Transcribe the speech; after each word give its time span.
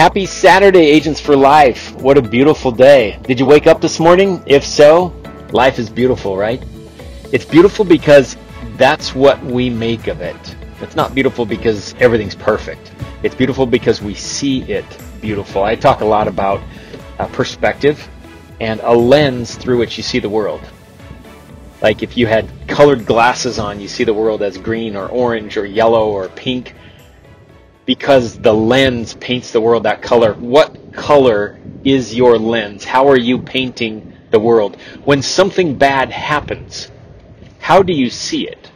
happy 0.00 0.24
Saturday, 0.24 0.86
Agents 0.86 1.20
for 1.20 1.36
Life. 1.36 1.94
What 1.96 2.16
a 2.16 2.22
beautiful 2.22 2.72
day. 2.72 3.18
Did 3.24 3.38
you 3.38 3.44
wake 3.44 3.66
up 3.66 3.82
this 3.82 4.00
morning? 4.00 4.42
If 4.46 4.64
so, 4.64 5.14
life 5.52 5.78
is 5.78 5.90
beautiful, 5.90 6.38
right? 6.38 6.64
It's 7.32 7.44
beautiful 7.44 7.84
because 7.84 8.34
that's 8.78 9.14
what 9.14 9.38
we 9.44 9.68
make 9.68 10.06
of 10.06 10.22
it. 10.22 10.56
It's 10.80 10.96
not 10.96 11.14
beautiful 11.14 11.44
because 11.44 11.94
everything's 12.00 12.34
perfect. 12.34 12.92
It's 13.22 13.34
beautiful 13.34 13.66
because 13.66 14.00
we 14.00 14.14
see 14.14 14.62
it 14.62 14.86
beautiful. 15.20 15.64
I 15.64 15.74
talk 15.74 16.00
a 16.00 16.06
lot 16.06 16.28
about 16.28 16.62
uh, 17.18 17.26
perspective 17.26 18.08
and 18.58 18.80
a 18.82 18.94
lens 18.94 19.54
through 19.54 19.76
which 19.76 19.98
you 19.98 20.02
see 20.02 20.18
the 20.18 20.30
world. 20.30 20.62
Like 21.82 22.02
if 22.02 22.16
you 22.16 22.26
had 22.26 22.48
colored 22.66 23.04
glasses 23.04 23.58
on, 23.58 23.80
you 23.80 23.88
see 23.88 24.04
the 24.04 24.14
world 24.14 24.40
as 24.40 24.56
green 24.56 24.96
or 24.96 25.08
orange 25.08 25.58
or 25.58 25.66
yellow 25.66 26.08
or 26.08 26.30
pink 26.30 26.74
because 27.90 28.38
the 28.38 28.54
lens 28.54 29.14
paints 29.14 29.50
the 29.50 29.60
world 29.60 29.82
that 29.82 30.00
color. 30.00 30.34
What 30.34 30.92
color 30.92 31.58
is 31.82 32.14
your 32.14 32.38
lens? 32.38 32.84
How 32.84 33.08
are 33.08 33.18
you 33.18 33.36
painting 33.42 34.12
the 34.30 34.38
world? 34.38 34.76
When 35.04 35.22
something 35.22 35.76
bad 35.76 36.12
happens, 36.12 36.88
how 37.58 37.82
do 37.82 37.92
you 37.92 38.08
see 38.08 38.46
it? 38.46 38.70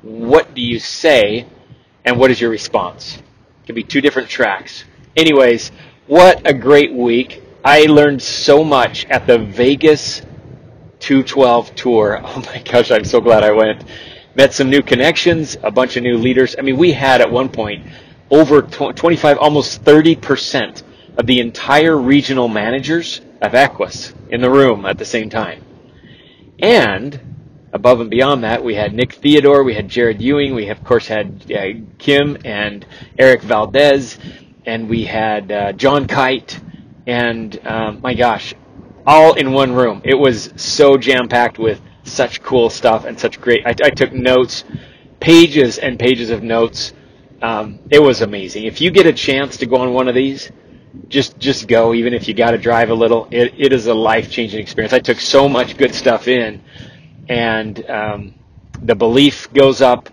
What 0.00 0.54
do 0.54 0.62
you 0.62 0.78
say? 0.78 1.46
And 2.06 2.18
what 2.18 2.30
is 2.30 2.40
your 2.40 2.48
response? 2.48 3.18
It 3.18 3.66
could 3.66 3.74
be 3.74 3.82
two 3.82 4.00
different 4.00 4.30
tracks. 4.30 4.84
Anyways, 5.14 5.70
what 6.06 6.40
a 6.48 6.54
great 6.54 6.94
week. 6.94 7.42
I 7.62 7.82
learned 7.82 8.22
so 8.22 8.64
much 8.64 9.04
at 9.10 9.26
the 9.26 9.36
Vegas 9.36 10.22
212 11.00 11.74
tour. 11.74 12.18
Oh 12.24 12.42
my 12.46 12.62
gosh, 12.62 12.90
I'm 12.90 13.04
so 13.04 13.20
glad 13.20 13.44
I 13.44 13.52
went. 13.52 13.84
Met 14.34 14.54
some 14.54 14.70
new 14.70 14.80
connections, 14.80 15.58
a 15.62 15.70
bunch 15.70 15.98
of 15.98 16.02
new 16.02 16.16
leaders. 16.16 16.56
I 16.58 16.62
mean, 16.62 16.78
we 16.78 16.92
had 16.92 17.20
at 17.20 17.30
one 17.30 17.50
point 17.50 17.86
over 18.30 18.62
25, 18.62 19.38
almost 19.38 19.84
30% 19.84 20.82
of 21.16 21.26
the 21.26 21.40
entire 21.40 21.96
regional 21.96 22.48
managers 22.48 23.20
of 23.40 23.52
Equis 23.52 24.12
in 24.30 24.40
the 24.40 24.50
room 24.50 24.86
at 24.86 24.98
the 24.98 25.04
same 25.04 25.30
time. 25.30 25.62
And 26.60 27.20
above 27.72 28.00
and 28.00 28.10
beyond 28.10 28.44
that, 28.44 28.62
we 28.62 28.74
had 28.74 28.94
Nick 28.94 29.14
Theodore, 29.14 29.64
we 29.64 29.74
had 29.74 29.88
Jared 29.88 30.20
Ewing, 30.22 30.54
we 30.54 30.68
of 30.68 30.82
course 30.84 31.06
had 31.06 31.50
uh, 31.52 31.80
Kim 31.98 32.38
and 32.44 32.86
Eric 33.18 33.42
Valdez, 33.42 34.18
and 34.66 34.88
we 34.88 35.04
had 35.04 35.52
uh, 35.52 35.72
John 35.72 36.06
Kite, 36.06 36.58
and 37.06 37.58
um, 37.66 38.00
my 38.00 38.14
gosh, 38.14 38.54
all 39.06 39.34
in 39.34 39.52
one 39.52 39.72
room. 39.72 40.00
It 40.04 40.14
was 40.14 40.52
so 40.56 40.96
jam 40.96 41.28
packed 41.28 41.58
with 41.58 41.80
such 42.04 42.42
cool 42.42 42.70
stuff 42.70 43.04
and 43.04 43.18
such 43.18 43.40
great. 43.40 43.66
I, 43.66 43.70
I 43.70 43.90
took 43.90 44.12
notes, 44.12 44.64
pages 45.20 45.78
and 45.78 45.98
pages 45.98 46.30
of 46.30 46.42
notes. 46.42 46.92
Um, 47.44 47.78
it 47.90 47.98
was 47.98 48.22
amazing. 48.22 48.64
If 48.64 48.80
you 48.80 48.90
get 48.90 49.04
a 49.04 49.12
chance 49.12 49.58
to 49.58 49.66
go 49.66 49.76
on 49.76 49.92
one 49.92 50.08
of 50.08 50.14
these, 50.14 50.50
just 51.08 51.38
just 51.38 51.68
go. 51.68 51.92
Even 51.92 52.14
if 52.14 52.26
you 52.26 52.32
got 52.32 52.52
to 52.52 52.58
drive 52.58 52.88
a 52.88 52.94
little, 52.94 53.28
it, 53.30 53.52
it 53.58 53.72
is 53.74 53.86
a 53.86 53.92
life 53.92 54.30
changing 54.30 54.60
experience. 54.60 54.94
I 54.94 55.00
took 55.00 55.20
so 55.20 55.46
much 55.46 55.76
good 55.76 55.94
stuff 55.94 56.26
in, 56.26 56.62
and 57.28 57.90
um, 57.90 58.34
the 58.80 58.94
belief 58.94 59.52
goes 59.52 59.82
up, 59.82 60.08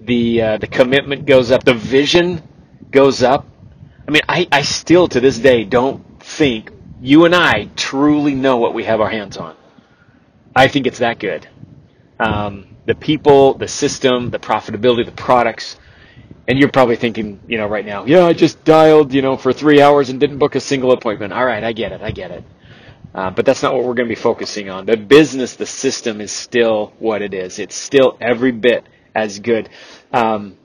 the 0.00 0.40
uh, 0.40 0.56
the 0.56 0.66
commitment 0.66 1.26
goes 1.26 1.50
up, 1.50 1.64
the 1.64 1.74
vision 1.74 2.42
goes 2.90 3.22
up. 3.22 3.46
I 4.08 4.10
mean, 4.10 4.22
I, 4.26 4.48
I 4.50 4.62
still 4.62 5.06
to 5.08 5.20
this 5.20 5.38
day 5.38 5.64
don't 5.64 6.02
think 6.22 6.70
you 7.02 7.26
and 7.26 7.34
I 7.34 7.68
truly 7.76 8.34
know 8.34 8.56
what 8.56 8.72
we 8.72 8.84
have 8.84 9.02
our 9.02 9.10
hands 9.10 9.36
on. 9.36 9.54
I 10.56 10.68
think 10.68 10.86
it's 10.86 11.00
that 11.00 11.18
good. 11.18 11.46
Um, 12.18 12.68
the 12.86 12.94
people, 12.94 13.52
the 13.52 13.68
system, 13.68 14.30
the 14.30 14.38
profitability, 14.38 15.04
the 15.04 15.12
products. 15.12 15.76
And 16.48 16.58
you're 16.58 16.70
probably 16.70 16.96
thinking, 16.96 17.40
you 17.46 17.58
know, 17.58 17.66
right 17.66 17.86
now, 17.86 18.04
yeah, 18.04 18.26
I 18.26 18.32
just 18.32 18.64
dialed, 18.64 19.12
you 19.12 19.22
know, 19.22 19.36
for 19.36 19.52
three 19.52 19.80
hours 19.80 20.08
and 20.08 20.18
didn't 20.18 20.38
book 20.38 20.54
a 20.54 20.60
single 20.60 20.92
appointment. 20.92 21.32
All 21.32 21.44
right, 21.44 21.62
I 21.62 21.72
get 21.72 21.92
it, 21.92 22.02
I 22.02 22.10
get 22.10 22.30
it. 22.30 22.44
Uh, 23.14 23.30
but 23.30 23.44
that's 23.44 23.62
not 23.62 23.74
what 23.74 23.84
we're 23.84 23.94
going 23.94 24.08
to 24.08 24.14
be 24.14 24.20
focusing 24.20 24.70
on. 24.70 24.86
The 24.86 24.96
business, 24.96 25.56
the 25.56 25.66
system 25.66 26.20
is 26.20 26.30
still 26.30 26.92
what 26.98 27.22
it 27.22 27.34
is. 27.34 27.58
It's 27.58 27.74
still 27.74 28.16
every 28.20 28.52
bit 28.52 28.84
as 29.14 29.38
good. 29.40 29.68
Um, 30.12 30.56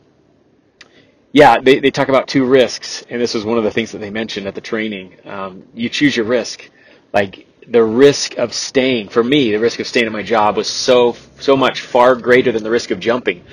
yeah, 1.31 1.59
they, 1.59 1.80
they 1.80 1.92
talk 1.92 2.07
about 2.07 2.28
two 2.28 2.46
risks, 2.46 3.03
and 3.09 3.19
this 3.19 3.34
was 3.34 3.44
one 3.44 3.57
of 3.57 3.63
the 3.63 3.72
things 3.72 3.92
that 3.92 3.97
they 3.97 4.09
mentioned 4.09 4.47
at 4.47 4.56
the 4.56 4.62
training. 4.62 5.16
Um, 5.25 5.63
you 5.74 5.90
choose 5.90 6.16
your 6.16 6.25
risk. 6.25 6.69
Like 7.12 7.47
the 7.68 7.84
risk 7.84 8.38
of 8.38 8.53
staying, 8.53 9.09
for 9.09 9.24
me, 9.24 9.52
the 9.52 9.59
risk 9.59 9.80
of 9.80 9.88
staying 9.88 10.06
at 10.06 10.12
my 10.12 10.24
job 10.24 10.56
was 10.56 10.69
so 10.69 11.16
so 11.40 11.57
much 11.57 11.81
far 11.81 12.16
greater 12.16 12.52
than 12.52 12.63
the 12.63 12.69
risk 12.69 12.92
of 12.92 13.00
jumping. 13.00 13.44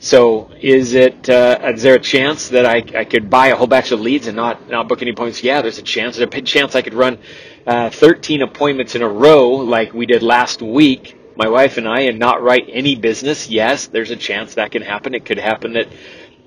So, 0.00 0.50
is 0.60 0.94
it 0.94 1.28
uh, 1.28 1.58
is 1.74 1.82
there 1.82 1.94
a 1.94 2.00
chance 2.00 2.50
that 2.50 2.64
I, 2.64 2.84
I 2.96 3.04
could 3.04 3.28
buy 3.28 3.48
a 3.48 3.56
whole 3.56 3.66
batch 3.66 3.90
of 3.90 4.00
leads 4.00 4.28
and 4.28 4.36
not 4.36 4.68
not 4.68 4.88
book 4.88 5.02
any 5.02 5.10
appointments? 5.10 5.42
Yeah, 5.42 5.60
there's 5.60 5.78
a 5.78 5.82
chance. 5.82 6.16
There's 6.16 6.32
a 6.32 6.40
chance 6.40 6.74
I 6.74 6.82
could 6.82 6.94
run 6.94 7.18
uh, 7.66 7.90
13 7.90 8.42
appointments 8.42 8.94
in 8.94 9.02
a 9.02 9.08
row 9.08 9.48
like 9.50 9.92
we 9.92 10.06
did 10.06 10.22
last 10.22 10.62
week 10.62 11.18
my 11.38 11.48
wife 11.48 11.78
and 11.78 11.88
I 11.88 12.00
and 12.00 12.18
not 12.18 12.42
write 12.42 12.68
any 12.70 12.96
business, 12.96 13.48
yes, 13.48 13.86
there's 13.86 14.10
a 14.10 14.16
chance 14.16 14.54
that 14.54 14.72
can 14.72 14.82
happen. 14.82 15.14
It 15.14 15.24
could 15.24 15.38
happen 15.38 15.74
that 15.74 15.86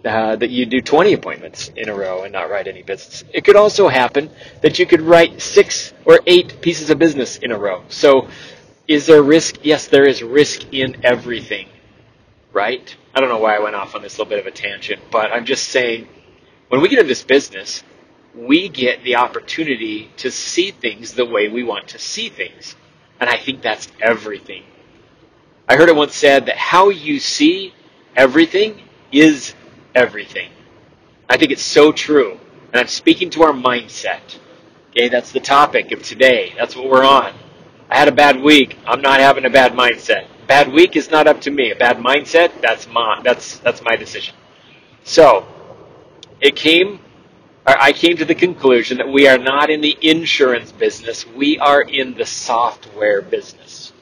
uh, 0.04 0.36
that 0.36 0.50
you 0.50 0.66
do 0.66 0.82
20 0.82 1.14
appointments 1.14 1.70
in 1.78 1.88
a 1.88 1.94
row 1.94 2.24
and 2.24 2.34
not 2.34 2.50
write 2.50 2.68
any 2.68 2.82
business. 2.82 3.24
It 3.34 3.46
could 3.46 3.56
also 3.56 3.88
happen 3.88 4.32
that 4.62 4.80
you 4.80 4.86
could 4.86 5.00
write 5.02 5.42
six 5.42 5.94
or 6.06 6.20
eight 6.26 6.60
pieces 6.60 6.90
of 6.90 7.00
business 7.00 7.38
in 7.38 7.52
a 7.52 7.58
row. 7.58 7.84
So, 7.88 8.28
is 8.88 9.06
there 9.06 9.24
risk? 9.24 9.60
Yes, 9.64 9.88
there 9.88 10.06
is 10.06 10.24
risk 10.24 10.74
in 10.74 10.98
everything, 11.06 11.70
right? 12.54 12.96
I 13.14 13.20
don't 13.20 13.30
know 13.30 13.40
why 13.40 13.56
I 13.56 13.60
went 13.60 13.76
off 13.76 13.96
on 13.96 14.02
this 14.02 14.18
little 14.18 14.30
bit 14.30 14.40
of 14.40 14.48
a 14.48 14.52
tangent, 14.52 15.02
but 15.12 15.32
I'm 15.32 15.46
just 15.46 15.70
saying 15.70 16.08
when 16.70 16.82
we 16.82 16.90
get 16.90 17.00
into 17.00 17.10
this 17.10 17.24
business, 17.24 17.84
we 18.36 18.70
get 18.70 19.04
the 19.04 19.18
opportunity 19.18 20.10
to 20.18 20.32
see 20.32 20.72
things 20.72 21.14
the 21.14 21.26
way 21.26 21.50
we 21.50 21.64
want 21.64 21.90
to 21.90 22.00
see 22.00 22.30
things. 22.30 22.76
And 23.20 23.30
I 23.30 23.38
think 23.38 23.62
that's 23.62 23.88
everything. 24.02 24.64
I 25.68 25.76
heard 25.76 25.90
it 25.90 25.96
once 25.96 26.16
said 26.16 26.48
that 26.48 26.58
how 26.58 26.90
you 26.90 27.20
see 27.20 27.74
everything 28.16 28.82
is 29.12 29.54
everything. 29.94 30.50
I 31.30 31.38
think 31.38 31.52
it's 31.52 31.62
so 31.62 31.92
true. 31.92 32.40
And 32.72 32.80
I'm 32.80 32.88
speaking 32.88 33.30
to 33.32 33.44
our 33.44 33.54
mindset. 33.54 34.40
Okay, 34.92 35.10
that's 35.10 35.32
the 35.32 35.40
topic 35.40 35.92
of 35.92 36.04
today. 36.04 36.54
That's 36.58 36.76
what 36.76 36.90
we're 36.90 37.06
on. 37.06 37.34
I 37.90 37.98
had 37.98 38.08
a 38.08 38.14
bad 38.14 38.42
week. 38.42 38.78
I'm 38.86 39.02
not 39.02 39.20
having 39.20 39.46
a 39.46 39.50
bad 39.50 39.74
mindset. 39.74 40.28
Bad 40.52 40.74
week 40.74 40.98
is 40.98 41.10
not 41.10 41.28
up 41.28 41.40
to 41.44 41.50
me. 41.50 41.72
A 41.72 41.78
bad 41.78 42.00
mindset, 42.00 42.60
that's 42.60 42.86
my 42.86 43.22
that's 43.24 43.60
that's 43.60 43.82
my 43.82 43.96
decision. 43.96 44.36
So, 45.06 45.48
it 46.42 46.58
came 46.58 47.00
I 47.66 47.94
came 47.94 48.18
to 48.18 48.26
the 48.26 48.36
conclusion 48.36 48.98
that 48.98 49.08
we 49.08 49.30
are 49.30 49.38
not 49.38 49.70
in 49.70 49.80
the 49.80 49.98
insurance 50.02 50.74
business. 50.74 51.26
We 51.26 51.58
are 51.60 51.82
in 51.82 52.16
the 52.16 52.26
software 52.26 53.22
business. 53.22 53.94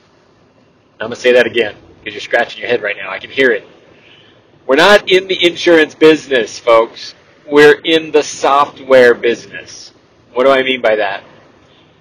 I'm 0.93 1.09
going 1.09 1.11
to 1.11 1.17
say 1.17 1.33
that 1.33 1.45
again 1.45 1.75
because 1.99 2.15
you're 2.15 2.21
scratching 2.21 2.61
your 2.61 2.67
head 2.67 2.81
right 2.81 2.97
now. 2.97 3.11
I 3.11 3.19
can 3.19 3.29
hear 3.29 3.51
it. 3.51 3.67
We're 4.65 4.75
not 4.77 5.07
in 5.07 5.27
the 5.27 5.45
insurance 5.45 5.93
business, 5.93 6.57
folks. 6.57 7.13
We're 7.45 7.79
in 7.79 8.09
the 8.09 8.23
software 8.23 9.13
business. 9.13 9.91
What 10.33 10.45
do 10.45 10.49
I 10.49 10.63
mean 10.63 10.81
by 10.81 10.95
that? 10.95 11.23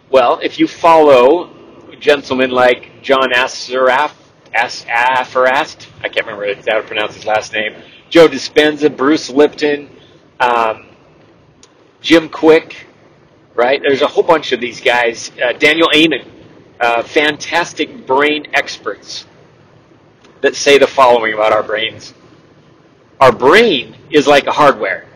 Well, 0.09 0.41
if 0.43 0.59
you 0.59 0.67
follow 0.67 1.55
gentlemen 2.01 2.51
like 2.51 3.03
John 3.03 3.33
Assaraf, 3.33 4.13
Afarast, 4.55 5.87
I 6.01 6.09
can't 6.09 6.27
remember 6.27 6.55
how 6.55 6.81
to 6.81 6.83
pronounce 6.87 7.15
his 7.15 7.25
last 7.27 7.53
name, 7.53 7.75
Joe 8.11 8.29
Dispenza, 8.29 8.95
Bruce 8.95 9.31
Lipton, 9.31 9.91
um, 10.41 10.87
Jim 12.01 12.29
Kwik. 12.29 12.77
right? 13.55 13.81
There's 13.83 14.03
a 14.03 14.07
whole 14.07 14.25
bunch 14.25 14.53
of 14.53 14.61
these 14.61 14.81
guys. 14.81 15.31
Uh, 15.43 15.53
Daniel 15.53 15.89
Amen, 15.95 16.27
uh, 16.81 17.03
fantastic 17.03 18.07
brain 18.07 18.47
experts 18.55 19.27
that 20.41 20.55
say 20.55 20.79
the 20.79 20.87
following 20.87 21.35
about 21.35 21.53
our 21.53 21.63
brains 21.63 22.15
our 23.21 23.33
brain 23.33 23.97
is 24.11 24.27
like 24.27 24.47
a 24.47 24.53
hardware. 24.53 25.07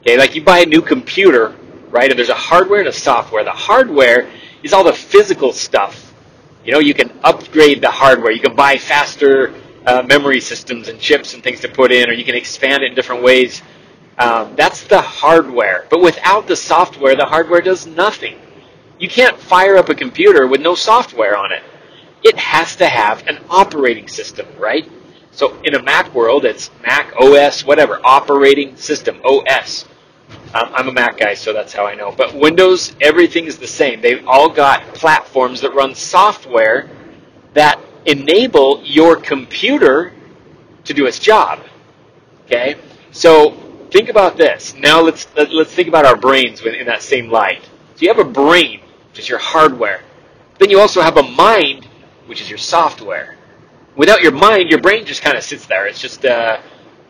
Okay, 0.00 0.16
like 0.16 0.34
you 0.34 0.42
buy 0.44 0.60
a 0.60 0.66
new 0.66 0.80
computer, 0.80 1.56
right? 1.90 2.08
And 2.10 2.18
there's 2.18 2.28
a 2.28 2.34
hardware 2.34 2.80
and 2.80 2.88
a 2.88 2.92
software. 2.92 3.42
The 3.44 3.50
hardware 3.50 4.30
is 4.62 4.72
all 4.72 4.84
the 4.84 4.92
physical 4.92 5.52
stuff. 5.52 6.05
You 6.66 6.72
know, 6.72 6.80
you 6.80 6.94
can 6.94 7.12
upgrade 7.22 7.80
the 7.80 7.92
hardware. 7.92 8.32
You 8.32 8.40
can 8.40 8.56
buy 8.56 8.76
faster 8.76 9.54
uh, 9.86 10.02
memory 10.02 10.40
systems 10.40 10.88
and 10.88 10.98
chips 10.98 11.32
and 11.32 11.40
things 11.40 11.60
to 11.60 11.68
put 11.68 11.92
in, 11.92 12.10
or 12.10 12.12
you 12.12 12.24
can 12.24 12.34
expand 12.34 12.82
it 12.82 12.86
in 12.86 12.96
different 12.96 13.22
ways. 13.22 13.62
Um, 14.18 14.56
that's 14.56 14.82
the 14.82 15.00
hardware. 15.00 15.86
But 15.88 16.00
without 16.00 16.48
the 16.48 16.56
software, 16.56 17.14
the 17.14 17.24
hardware 17.24 17.60
does 17.60 17.86
nothing. 17.86 18.40
You 18.98 19.08
can't 19.08 19.38
fire 19.38 19.76
up 19.76 19.90
a 19.90 19.94
computer 19.94 20.48
with 20.48 20.60
no 20.60 20.74
software 20.74 21.36
on 21.36 21.52
it. 21.52 21.62
It 22.24 22.36
has 22.36 22.74
to 22.76 22.88
have 22.88 23.24
an 23.28 23.38
operating 23.48 24.08
system, 24.08 24.48
right? 24.58 24.90
So 25.30 25.56
in 25.62 25.76
a 25.76 25.82
Mac 25.82 26.12
world, 26.14 26.44
it's 26.44 26.72
Mac 26.82 27.14
OS, 27.20 27.64
whatever, 27.64 28.00
operating 28.02 28.74
system, 28.74 29.20
OS. 29.24 29.84
Um, 30.54 30.70
I'm 30.74 30.88
a 30.88 30.92
Mac 30.92 31.18
guy, 31.18 31.34
so 31.34 31.52
that's 31.52 31.72
how 31.72 31.86
I 31.86 31.94
know. 31.94 32.12
But 32.12 32.34
Windows, 32.34 32.94
everything 33.00 33.46
is 33.46 33.58
the 33.58 33.66
same. 33.66 34.00
They've 34.00 34.26
all 34.26 34.48
got 34.48 34.82
platforms 34.94 35.60
that 35.62 35.74
run 35.74 35.94
software 35.94 36.88
that 37.54 37.80
enable 38.06 38.82
your 38.84 39.16
computer 39.16 40.12
to 40.84 40.94
do 40.94 41.06
its 41.06 41.18
job. 41.18 41.60
Okay? 42.44 42.76
So 43.10 43.50
think 43.90 44.08
about 44.08 44.36
this. 44.36 44.74
Now 44.74 45.00
let's 45.00 45.26
let's 45.36 45.72
think 45.72 45.88
about 45.88 46.04
our 46.04 46.16
brains 46.16 46.60
in 46.64 46.86
that 46.86 47.02
same 47.02 47.30
light. 47.30 47.62
So 47.96 48.02
you 48.02 48.08
have 48.08 48.18
a 48.18 48.30
brain, 48.30 48.80
which 49.10 49.18
is 49.18 49.28
your 49.28 49.38
hardware. 49.38 50.02
Then 50.58 50.70
you 50.70 50.80
also 50.80 51.00
have 51.00 51.16
a 51.16 51.22
mind, 51.22 51.86
which 52.26 52.40
is 52.40 52.48
your 52.48 52.58
software. 52.58 53.36
Without 53.96 54.22
your 54.22 54.32
mind, 54.32 54.70
your 54.70 54.80
brain 54.80 55.04
just 55.06 55.22
kind 55.22 55.36
of 55.36 55.42
sits 55.42 55.66
there. 55.66 55.86
It's 55.86 56.00
just, 56.00 56.24
uh, 56.24 56.60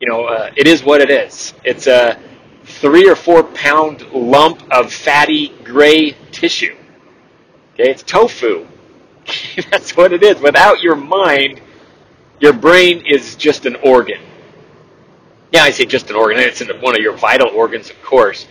you 0.00 0.08
know, 0.08 0.24
uh, 0.24 0.50
it 0.56 0.66
is 0.66 0.84
what 0.84 1.00
it 1.00 1.10
is. 1.10 1.52
It's 1.64 1.86
a 1.86 2.18
three 2.66 3.08
or 3.08 3.16
four 3.16 3.42
pound 3.42 4.02
lump 4.12 4.62
of 4.70 4.92
fatty 4.92 5.48
gray 5.64 6.16
tissue. 6.32 6.76
Okay, 7.74 7.90
it's 7.90 8.02
tofu. 8.02 8.66
That's 9.70 9.96
what 9.96 10.12
it 10.12 10.22
is. 10.22 10.40
Without 10.40 10.82
your 10.82 10.96
mind, 10.96 11.60
your 12.40 12.52
brain 12.52 13.04
is 13.06 13.36
just 13.36 13.66
an 13.66 13.76
organ. 13.76 14.20
Yeah, 15.52 15.62
I 15.62 15.70
say 15.70 15.86
just 15.86 16.10
an 16.10 16.16
organ. 16.16 16.38
It's 16.38 16.60
one 16.80 16.94
of 16.94 17.00
your 17.00 17.16
vital 17.16 17.48
organs, 17.48 17.90
of 17.90 18.02
course. 18.02 18.46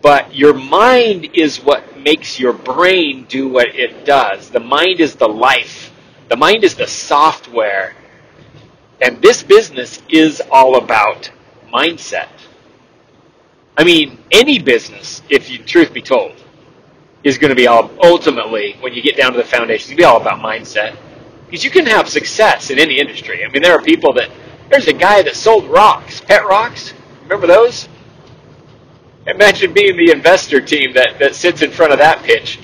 But 0.00 0.34
your 0.34 0.54
mind 0.54 1.30
is 1.34 1.58
what 1.58 1.98
makes 1.98 2.38
your 2.38 2.52
brain 2.52 3.26
do 3.28 3.48
what 3.48 3.74
it 3.74 4.04
does. 4.04 4.50
The 4.50 4.60
mind 4.60 5.00
is 5.00 5.16
the 5.16 5.28
life. 5.28 5.92
The 6.28 6.36
mind 6.36 6.62
is 6.62 6.74
the 6.74 6.86
software. 6.86 7.94
And 9.00 9.20
this 9.20 9.42
business 9.42 10.00
is 10.08 10.40
all 10.50 10.76
about 10.76 11.30
mindset. 11.72 12.28
I 13.78 13.84
mean, 13.84 14.18
any 14.32 14.58
business, 14.58 15.22
if 15.30 15.48
you 15.48 15.58
truth 15.58 15.94
be 15.94 16.02
told, 16.02 16.34
is 17.22 17.38
going 17.38 17.50
to 17.50 17.54
be 17.54 17.68
all 17.68 17.88
ultimately 18.02 18.76
when 18.80 18.92
you 18.92 19.00
get 19.02 19.16
down 19.16 19.30
to 19.32 19.38
the 19.38 19.44
foundation, 19.44 19.74
it's 19.74 19.86
going 19.86 19.96
to 19.96 20.02
be 20.02 20.04
all 20.04 20.20
about 20.20 20.40
mindset. 20.40 20.96
Because 21.46 21.64
you 21.64 21.70
can 21.70 21.86
have 21.86 22.08
success 22.08 22.70
in 22.70 22.80
any 22.80 22.98
industry. 22.98 23.44
I 23.44 23.48
mean, 23.48 23.62
there 23.62 23.72
are 23.78 23.82
people 23.82 24.12
that 24.14 24.30
there's 24.68 24.88
a 24.88 24.92
guy 24.92 25.22
that 25.22 25.36
sold 25.36 25.64
rocks, 25.66 26.20
pet 26.20 26.44
rocks. 26.44 26.92
Remember 27.22 27.46
those? 27.46 27.88
Imagine 29.26 29.72
being 29.72 29.96
the 29.96 30.10
investor 30.10 30.60
team 30.60 30.92
that, 30.94 31.20
that 31.20 31.36
sits 31.36 31.62
in 31.62 31.70
front 31.70 31.92
of 31.92 31.98
that 31.98 32.24
pitch. 32.24 32.58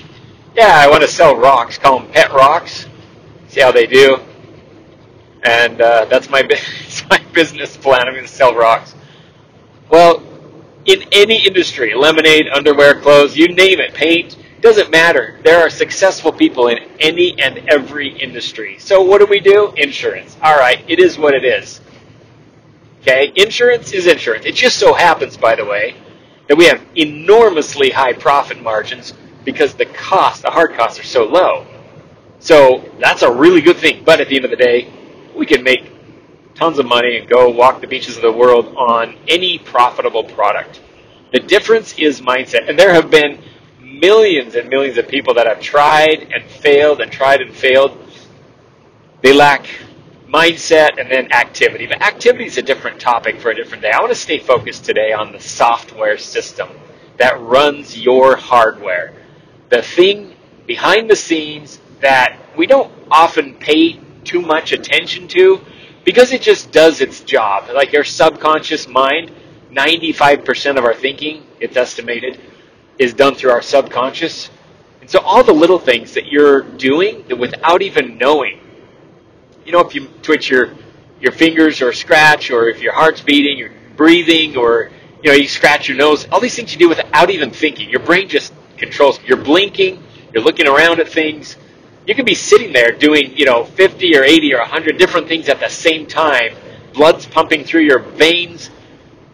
Yeah, 0.53 0.73
I 0.75 0.89
want 0.89 1.01
to 1.01 1.07
sell 1.07 1.35
rocks. 1.37 1.77
Call 1.77 1.99
them 1.99 2.11
pet 2.11 2.33
rocks. 2.33 2.87
See 3.47 3.61
how 3.61 3.71
they 3.71 3.87
do. 3.87 4.17
And 5.43 5.79
uh, 5.79 6.05
that's 6.05 6.29
my 6.29 6.43
my 7.09 7.21
business 7.31 7.77
plan. 7.77 8.01
I'm 8.05 8.13
going 8.13 8.25
to 8.25 8.31
sell 8.31 8.53
rocks. 8.53 8.95
Well, 9.89 10.21
in 10.85 11.03
any 11.11 11.45
industry, 11.45 11.93
lemonade, 11.93 12.47
underwear, 12.47 12.99
clothes, 13.01 13.35
you 13.35 13.47
name 13.47 13.79
it, 13.79 13.93
paint, 13.93 14.37
doesn't 14.61 14.89
matter. 14.89 15.39
There 15.43 15.59
are 15.59 15.69
successful 15.69 16.31
people 16.31 16.67
in 16.69 16.79
any 16.99 17.39
and 17.39 17.69
every 17.69 18.09
industry. 18.09 18.77
So 18.79 19.01
what 19.01 19.19
do 19.19 19.25
we 19.27 19.39
do? 19.39 19.73
Insurance. 19.77 20.37
All 20.41 20.57
right, 20.57 20.83
it 20.87 20.99
is 20.99 21.17
what 21.17 21.33
it 21.33 21.43
is. 21.43 21.81
Okay, 23.01 23.31
insurance 23.35 23.91
is 23.93 24.07
insurance. 24.07 24.45
It 24.45 24.55
just 24.55 24.77
so 24.77 24.93
happens, 24.93 25.37
by 25.37 25.55
the 25.55 25.65
way, 25.65 25.95
that 26.47 26.57
we 26.57 26.65
have 26.65 26.83
enormously 26.95 27.91
high 27.91 28.13
profit 28.13 28.61
margins 28.61 29.13
because 29.43 29.75
the 29.75 29.85
cost, 29.85 30.41
the 30.41 30.49
hard 30.49 30.73
costs, 30.73 30.99
are 30.99 31.03
so 31.03 31.25
low. 31.25 31.67
So 32.39 32.91
that's 32.99 33.21
a 33.21 33.31
really 33.31 33.61
good 33.61 33.77
thing. 33.77 34.03
But 34.03 34.21
at 34.21 34.29
the 34.29 34.35
end 34.35 34.45
of 34.45 34.51
the 34.51 34.57
day, 34.57 34.91
we 35.35 35.45
can 35.45 35.63
make 35.63 35.94
tons 36.55 36.79
of 36.79 36.85
money 36.85 37.17
and 37.17 37.29
go 37.29 37.49
walk 37.49 37.81
the 37.81 37.87
beaches 37.87 38.15
of 38.15 38.21
the 38.21 38.31
world 38.31 38.73
on 38.77 39.17
any 39.27 39.59
profitable 39.59 40.23
product. 40.23 40.81
The 41.31 41.39
difference 41.39 41.97
is 41.99 42.21
mindset. 42.21 42.69
And 42.69 42.79
there 42.79 42.93
have 42.93 43.11
been 43.11 43.39
millions 43.81 44.55
and 44.55 44.69
millions 44.69 44.97
of 44.97 45.07
people 45.07 45.33
that 45.35 45.47
have 45.47 45.59
tried 45.59 46.31
and 46.33 46.43
failed 46.45 47.01
and 47.01 47.11
tried 47.11 47.41
and 47.41 47.53
failed. 47.53 47.97
They 49.21 49.33
lack 49.33 49.67
mindset 50.29 50.97
and 50.97 51.11
then 51.11 51.31
activity. 51.33 51.87
But 51.87 52.01
activity 52.01 52.45
is 52.45 52.57
a 52.57 52.61
different 52.61 52.99
topic 52.99 53.39
for 53.39 53.51
a 53.51 53.55
different 53.55 53.83
day. 53.83 53.91
I 53.91 53.99
want 53.99 54.11
to 54.11 54.19
stay 54.19 54.39
focused 54.39 54.85
today 54.85 55.11
on 55.11 55.31
the 55.31 55.39
software 55.39 56.17
system 56.17 56.69
that 57.17 57.39
runs 57.41 57.97
your 57.97 58.35
hardware. 58.35 59.13
The 59.69 59.81
thing 59.81 60.35
behind 60.65 61.09
the 61.09 61.15
scenes 61.15 61.79
that 61.99 62.37
we 62.57 62.65
don't 62.65 62.91
often 63.11 63.55
pay 63.55 63.99
too 64.23 64.41
much 64.41 64.71
attention 64.71 65.27
to 65.29 65.61
because 66.05 66.31
it 66.31 66.41
just 66.41 66.71
does 66.71 67.01
its 67.01 67.19
job. 67.19 67.69
Like 67.73 67.91
your 67.91 68.05
subconscious 68.05 68.87
mind, 68.87 69.31
95% 69.71 70.77
of 70.77 70.85
our 70.85 70.93
thinking, 70.93 71.45
it's 71.59 71.75
estimated, 71.75 72.39
is 72.97 73.13
done 73.13 73.35
through 73.35 73.51
our 73.51 73.61
subconscious. 73.61 74.49
And 75.01 75.09
so 75.09 75.19
all 75.19 75.43
the 75.43 75.53
little 75.53 75.79
things 75.79 76.13
that 76.13 76.27
you're 76.27 76.61
doing 76.61 77.25
that 77.27 77.35
without 77.35 77.81
even 77.81 78.17
knowing 78.17 78.61
you 79.65 79.71
know, 79.71 79.81
if 79.81 79.95
you 79.95 80.07
twitch 80.21 80.49
your 80.49 80.73
your 81.19 81.31
fingers 81.31 81.81
or 81.81 81.91
scratch, 81.91 82.51
or 82.51 82.69
if 82.69 82.81
your 82.81 82.93
heart's 82.93 83.21
beating, 83.21 83.57
you're 83.57 83.73
breathing, 83.97 84.55
or 84.55 84.91
you 85.23 85.31
know, 85.31 85.35
you 85.35 85.47
scratch 85.47 85.89
your 85.89 85.97
nose. 85.97 86.27
All 86.31 86.39
these 86.39 86.55
things 86.55 86.71
you 86.71 86.79
do 86.79 86.89
without 86.89 87.29
even 87.31 87.49
thinking. 87.49 87.89
Your 87.89 88.01
brain 88.01 88.29
just 88.29 88.53
controls. 88.77 89.19
You're 89.23 89.43
blinking. 89.43 90.03
You're 90.33 90.43
looking 90.43 90.67
around 90.67 90.99
at 90.99 91.09
things. 91.09 91.57
You 92.05 92.13
can 92.13 92.25
be 92.25 92.35
sitting 92.35 92.71
there 92.71 92.91
doing, 92.91 93.35
you 93.35 93.45
know, 93.45 93.63
50 93.63 94.15
or 94.15 94.23
80 94.23 94.53
or 94.53 94.59
100 94.59 94.97
different 94.97 95.27
things 95.27 95.49
at 95.49 95.59
the 95.59 95.69
same 95.69 96.05
time. 96.05 96.55
Blood's 96.93 97.25
pumping 97.25 97.63
through 97.63 97.81
your 97.81 97.99
veins. 97.99 98.69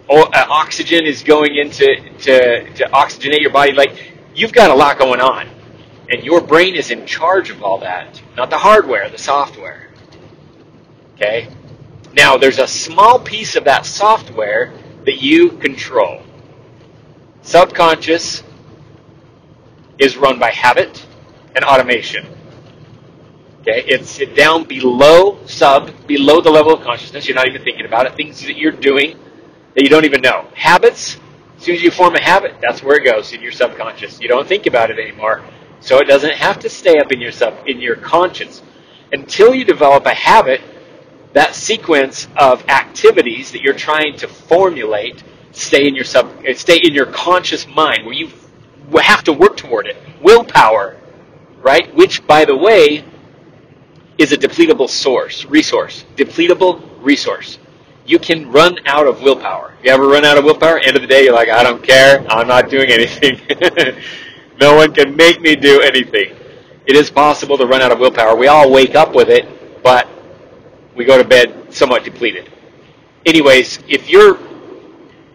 O- 0.10 0.24
uh, 0.24 0.46
oxygen 0.50 1.06
is 1.06 1.22
going 1.24 1.56
into 1.56 1.86
to, 2.20 2.74
to 2.74 2.84
oxygenate 2.86 3.42
your 3.42 3.52
body. 3.52 3.74
Like 3.74 4.14
you've 4.34 4.54
got 4.54 4.72
a 4.72 4.74
lot 4.74 4.98
going 4.98 5.20
on, 5.20 5.50
and 6.10 6.24
your 6.24 6.42
brain 6.42 6.76
is 6.76 6.92
in 6.92 7.06
charge 7.06 7.50
of 7.50 7.62
all 7.62 7.80
that, 7.80 8.22
not 8.38 8.50
the 8.50 8.58
hardware, 8.58 9.10
the 9.10 9.18
software. 9.18 9.90
Okay? 11.16 11.50
Now, 12.14 12.38
there's 12.38 12.60
a 12.60 12.68
small 12.68 13.20
piece 13.20 13.56
of 13.56 13.66
that 13.66 13.86
software 13.86 14.74
that 15.06 15.22
you 15.22 15.52
control. 15.52 16.22
Subconscious 17.42 18.44
is 19.98 20.18
run 20.18 20.40
by 20.40 20.52
habit 20.52 21.06
and 21.56 21.64
automation. 21.64 22.26
Okay, 23.62 23.84
it's 23.86 24.18
down 24.36 24.64
below 24.64 25.38
sub, 25.46 25.92
below 26.08 26.42
the 26.42 26.50
level 26.50 26.74
of 26.74 26.82
consciousness. 26.82 27.28
You're 27.28 27.36
not 27.36 27.48
even 27.48 27.64
thinking 27.64 27.86
about 27.86 28.08
it. 28.08 28.16
Things 28.16 28.42
that 28.42 28.58
you're 28.58 28.72
doing 28.72 29.20
that 29.76 29.84
you 29.84 29.90
don't 29.90 30.04
even 30.04 30.22
know. 30.22 30.48
Habits, 30.56 31.20
as 31.58 31.64
soon 31.64 31.76
as 31.76 31.84
you 31.84 31.92
form 31.92 32.16
a 32.16 32.22
habit, 32.24 32.56
that's 32.60 32.82
where 32.82 32.98
it 32.98 33.06
goes 33.06 33.34
in 33.34 33.42
your 33.42 33.52
subconscious. 33.52 34.20
You 34.20 34.28
don't 34.28 34.48
think 34.48 34.66
about 34.66 34.90
it 34.90 34.98
anymore. 34.98 35.44
So 35.80 36.00
it 36.00 36.06
doesn't 36.06 36.34
have 36.34 36.58
to 36.62 36.70
stay 36.70 36.98
up 36.98 37.12
in 37.12 37.22
your 37.22 37.32
sub 37.32 37.54
in 37.68 37.80
your 37.80 37.98
conscience. 37.98 38.64
Until 39.12 39.54
you 39.54 39.64
develop 39.64 40.08
a 40.08 40.16
habit 40.16 40.62
that 41.34 41.54
sequence 41.54 42.28
of 42.38 42.68
activities 42.68 43.52
that 43.52 43.62
you're 43.62 43.76
trying 43.76 44.18
to 44.18 44.28
formulate 44.28 45.24
stay 45.52 45.88
in 45.88 45.94
your 45.94 46.04
sub 46.04 46.32
stay 46.56 46.78
in 46.78 46.96
your 46.96 47.06
conscious 47.06 47.68
mind 47.68 48.08
where 48.08 48.16
you 48.16 48.32
have 49.02 49.24
to 49.24 49.34
work 49.34 49.56
toward 49.56 49.86
it 49.86 49.98
willpower 50.22 50.98
right 51.62 51.94
which 51.94 52.26
by 52.26 52.46
the 52.46 52.56
way 52.56 53.04
is 54.22 54.32
a 54.32 54.38
depletable 54.38 54.90
source 54.90 55.46
resource 55.46 56.06
depletable 56.16 56.82
resource. 57.02 57.58
You 58.06 58.20
can 58.20 58.52
run 58.52 58.78
out 58.86 59.08
of 59.08 59.22
willpower. 59.22 59.74
You 59.84 59.92
ever 59.92 60.08
run 60.08 60.26
out 60.26 60.38
of 60.38 60.44
willpower? 60.44 60.80
End 60.80 60.96
of 60.96 61.02
the 61.02 61.08
day 61.08 61.24
you're 61.26 61.34
like 61.34 61.50
i 61.50 61.64
don't 61.64 61.84
care. 61.84 62.26
I'm 62.30 62.48
not 62.48 62.70
doing 62.70 62.90
anything. 62.90 63.40
No 64.60 64.76
one 64.76 64.94
can 64.94 65.16
make 65.16 65.42
me 65.42 65.56
do 65.56 65.82
anything. 65.82 66.36
It 66.86 66.96
is 66.96 67.10
possible 67.10 67.58
to 67.58 67.66
run 67.66 67.82
out 67.82 67.92
of 67.92 67.98
willpower. 67.98 68.36
We 68.36 68.46
all 68.46 68.72
wake 68.72 68.94
up 68.94 69.16
with 69.16 69.30
it 69.30 69.48
but 69.84 70.08
we 70.96 71.06
go 71.06 71.18
to 71.18 71.24
bed 71.28 71.74
somewhat 71.74 72.04
depleted. 72.04 72.52
Anyways, 73.26 73.80
if 73.88 74.10
you're 74.10 74.38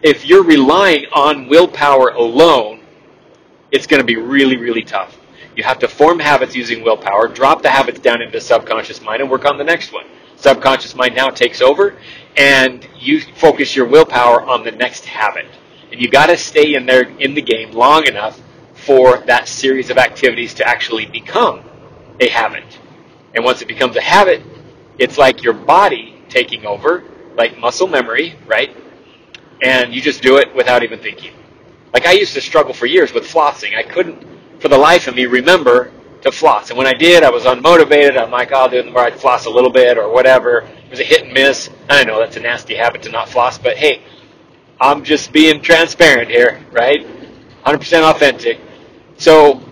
if 0.02 0.24
you're 0.24 0.44
relying 0.44 1.06
on 1.12 1.48
willpower 1.48 2.10
alone, 2.10 2.80
it's 3.72 3.86
going 3.86 4.00
to 4.00 4.06
be 4.06 4.16
really, 4.16 4.56
really 4.56 4.82
tough. 4.82 5.18
You 5.56 5.64
have 5.64 5.78
to 5.80 5.88
form 5.88 6.18
habits 6.18 6.54
using 6.54 6.84
willpower, 6.84 7.28
drop 7.28 7.62
the 7.62 7.70
habits 7.70 7.98
down 8.00 8.20
into 8.20 8.40
subconscious 8.40 9.00
mind, 9.00 9.22
and 9.22 9.30
work 9.30 9.46
on 9.46 9.56
the 9.56 9.64
next 9.64 9.92
one. 9.92 10.04
Subconscious 10.36 10.94
mind 10.94 11.16
now 11.16 11.30
takes 11.30 11.62
over, 11.62 11.96
and 12.36 12.86
you 12.98 13.20
focus 13.20 13.74
your 13.74 13.86
willpower 13.86 14.42
on 14.42 14.64
the 14.64 14.72
next 14.72 15.06
habit. 15.06 15.46
And 15.90 16.00
you 16.00 16.10
got 16.10 16.26
to 16.26 16.36
stay 16.36 16.74
in 16.74 16.84
there 16.84 17.02
in 17.02 17.34
the 17.34 17.40
game 17.40 17.72
long 17.72 18.06
enough 18.06 18.40
for 18.74 19.18
that 19.26 19.48
series 19.48 19.88
of 19.88 19.96
activities 19.96 20.52
to 20.54 20.68
actually 20.68 21.06
become 21.06 21.62
a 22.20 22.28
habit. 22.28 22.78
And 23.34 23.44
once 23.44 23.62
it 23.62 23.68
becomes 23.68 23.96
a 23.96 24.00
habit, 24.00 24.42
it's 24.98 25.16
like 25.16 25.42
your 25.42 25.54
body 25.54 26.22
taking 26.28 26.66
over, 26.66 27.04
like 27.34 27.58
muscle 27.58 27.86
memory, 27.86 28.36
right? 28.46 28.76
And 29.62 29.94
you 29.94 30.02
just 30.02 30.22
do 30.22 30.36
it 30.36 30.54
without 30.54 30.82
even 30.82 30.98
thinking. 30.98 31.32
Like 31.94 32.06
I 32.06 32.12
used 32.12 32.34
to 32.34 32.42
struggle 32.42 32.74
for 32.74 32.86
years 32.86 33.14
with 33.14 33.24
flossing. 33.24 33.74
I 33.74 33.82
couldn't, 33.82 34.22
for 34.60 34.68
the 34.68 34.78
life 34.78 35.06
of 35.08 35.14
me, 35.14 35.26
remember 35.26 35.90
to 36.22 36.32
floss. 36.32 36.70
And 36.70 36.78
when 36.78 36.86
I 36.86 36.92
did, 36.92 37.22
I 37.22 37.30
was 37.30 37.44
unmotivated. 37.44 38.20
I'm 38.20 38.30
like, 38.30 38.52
I'll 38.52 38.68
do 38.68 38.78
it 38.78 38.92
more. 38.92 39.02
I'd 39.02 39.18
floss 39.18 39.46
a 39.46 39.50
little 39.50 39.70
bit 39.70 39.98
or 39.98 40.12
whatever. 40.12 40.60
It 40.60 40.90
was 40.90 41.00
a 41.00 41.04
hit 41.04 41.22
and 41.24 41.32
miss. 41.32 41.70
I 41.88 42.04
know 42.04 42.18
that's 42.18 42.36
a 42.36 42.40
nasty 42.40 42.74
habit 42.74 43.02
to 43.02 43.10
not 43.10 43.28
floss, 43.28 43.58
but 43.58 43.76
hey, 43.76 44.02
I'm 44.80 45.04
just 45.04 45.32
being 45.32 45.62
transparent 45.62 46.30
here, 46.30 46.64
right? 46.72 47.06
100% 47.64 48.10
authentic. 48.10 48.60
So 49.18 49.62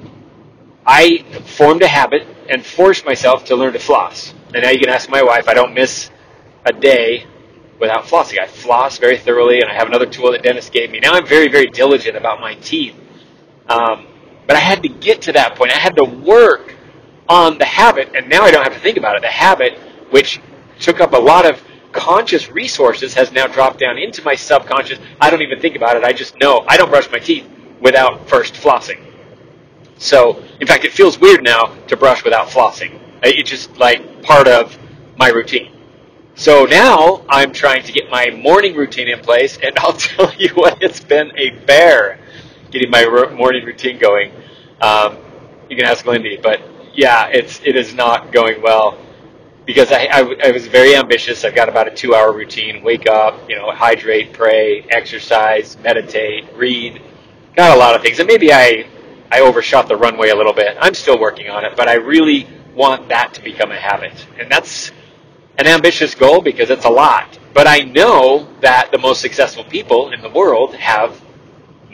I 0.87 1.25
formed 1.45 1.83
a 1.83 1.89
habit 1.89 2.27
and 2.49 2.65
forced 2.65 3.05
myself 3.05 3.45
to 3.47 3.57
learn 3.57 3.73
to 3.73 3.79
floss. 3.79 4.35
And 4.55 4.63
now 4.63 4.71
you 4.71 4.79
can 4.79 4.89
ask 4.89 5.09
my 5.09 5.23
wife. 5.23 5.49
I 5.49 5.55
don't 5.55 5.75
miss 5.75 6.11
a 6.65 6.73
day 6.73 7.27
without 7.81 8.05
flossing. 8.05 8.39
I 8.39 8.47
floss 8.47 8.99
very 8.99 9.19
thoroughly, 9.19 9.61
and 9.61 9.71
I 9.71 9.75
have 9.75 9.89
another 9.89 10.07
tool 10.07 10.33
that 10.33 10.43
Dennis 10.43 10.71
gave 10.71 10.91
me. 10.91 11.01
Now 11.01 11.13
I'm 11.13 11.27
very, 11.27 11.49
very 11.49 11.67
diligent 11.67 12.17
about 12.17 12.41
my 12.41 12.55
teeth. 12.55 12.95
Um, 13.69 14.07
but 14.47 14.57
I 14.57 14.61
had 14.61 14.83
to 14.83 14.89
get 14.89 15.23
to 15.23 15.33
that 15.33 15.57
point. 15.57 15.73
I 15.73 15.79
had 15.79 15.97
to 15.97 16.05
work 16.05 16.75
on 17.29 17.59
the 17.59 17.65
habit, 17.65 18.11
and 18.15 18.29
now 18.29 18.43
I 18.43 18.51
don't 18.51 18.63
have 18.63 18.75
to 18.75 18.81
think 18.81 18.97
about 18.97 19.17
it. 19.17 19.23
The 19.23 19.29
habit, 19.29 19.79
which 20.11 20.41
took 20.79 21.01
up 21.01 21.13
a 21.13 21.19
lot 21.19 21.47
of 21.47 21.63
conscious 21.93 22.51
resources, 22.51 23.15
has 23.15 23.33
now 23.33 23.47
dropped 23.47 23.79
down 23.79 23.99
into 23.99 24.23
my 24.23 24.35
subconscious. 24.35 24.99
I 25.21 25.31
don't 25.31 25.43
even 25.43 25.61
think 25.61 25.77
about 25.77 25.97
it. 25.97 26.05
I 26.05 26.13
just 26.13 26.39
know 26.39 26.65
I 26.69 26.77
don't 26.77 26.91
brush 26.91 27.11
my 27.11 27.19
teeth 27.19 27.49
without 27.81 28.29
first 28.29 28.55
flossing. 28.55 29.01
So, 29.97 30.43
in 30.61 30.67
fact, 30.67 30.85
it 30.85 30.93
feels 30.93 31.19
weird 31.19 31.43
now 31.43 31.75
to 31.87 31.97
brush 31.97 32.25
without 32.25 32.49
flossing. 32.49 32.97
Uh, 32.97 33.31
it's 33.31 33.49
just 33.49 33.77
like 33.79 34.23
part 34.23 34.49
of 34.49 34.77
my 35.17 35.29
routine. 35.29 35.71
So 36.35 36.65
now 36.65 37.25
I'm 37.29 37.53
trying 37.53 37.85
to 37.85 37.93
get 37.93 38.11
my 38.11 38.31
morning 38.31 38.75
routine 38.75 39.09
in 39.09 39.21
place, 39.21 39.57
and 39.63 39.79
I'll 39.79 39.93
tell 39.93 40.35
you 40.35 40.51
what, 40.51 40.83
it's 40.83 41.01
been 41.01 41.33
a 41.37 41.51
bear 41.51 42.19
getting 42.75 42.91
my 42.91 43.07
morning 43.33 43.65
routine 43.65 43.99
going. 43.99 44.33
Um, 44.83 45.17
you 45.71 45.77
can 45.77 45.87
ask 45.87 46.05
Lindy, 46.05 46.37
but 46.37 46.61
yeah, 46.93 47.29
it's 47.29 47.61
it 47.65 47.77
is 47.77 47.95
not 47.95 48.33
going 48.33 48.61
well 48.61 48.99
because 49.65 49.91
I, 49.93 50.09
I, 50.11 50.49
I 50.49 50.51
was 50.51 50.67
very 50.67 50.95
ambitious. 50.95 51.45
I've 51.45 51.55
got 51.55 51.69
about 51.69 51.89
a 51.89 51.95
two 51.95 52.15
hour 52.15 52.33
routine: 52.33 52.83
wake 52.83 53.09
up, 53.09 53.49
you 53.49 53.57
know, 53.57 53.71
hydrate, 53.71 54.33
pray, 54.33 54.83
exercise, 54.91 55.79
meditate, 55.79 56.45
read. 56.55 57.01
Got 57.57 57.77
a 57.77 57.79
lot 57.79 57.95
of 57.95 58.03
things, 58.03 58.19
and 58.19 58.27
maybe 58.27 58.53
I 58.53 58.87
I 59.31 59.41
overshot 59.41 59.89
the 59.89 59.97
runway 59.97 60.31
a 60.31 60.37
little 60.37 60.53
bit. 60.53 60.77
I'm 60.81 60.95
still 60.95 61.19
working 61.19 61.49
on 61.49 61.65
it, 61.65 61.77
but 61.77 61.89
I 61.89 61.95
really 61.95 62.47
want 62.75 63.09
that 63.09 63.35
to 63.35 63.43
become 63.43 63.71
a 63.71 63.79
habit, 63.79 64.27
and 64.39 64.51
that's 64.51 64.91
an 65.59 65.69
ambitious 65.69 66.17
goal 66.17 66.43
because 66.43 66.71
it's 66.71 66.85
a 66.85 66.91
lot. 66.91 67.39
But 67.55 67.69
I 67.69 67.81
know 67.81 68.49
that 68.61 68.91
the 68.91 68.99
most 68.99 69.21
successful 69.21 69.63
people 69.63 70.11
in 70.11 70.21
the 70.21 70.29
world 70.29 70.75
have 70.75 71.24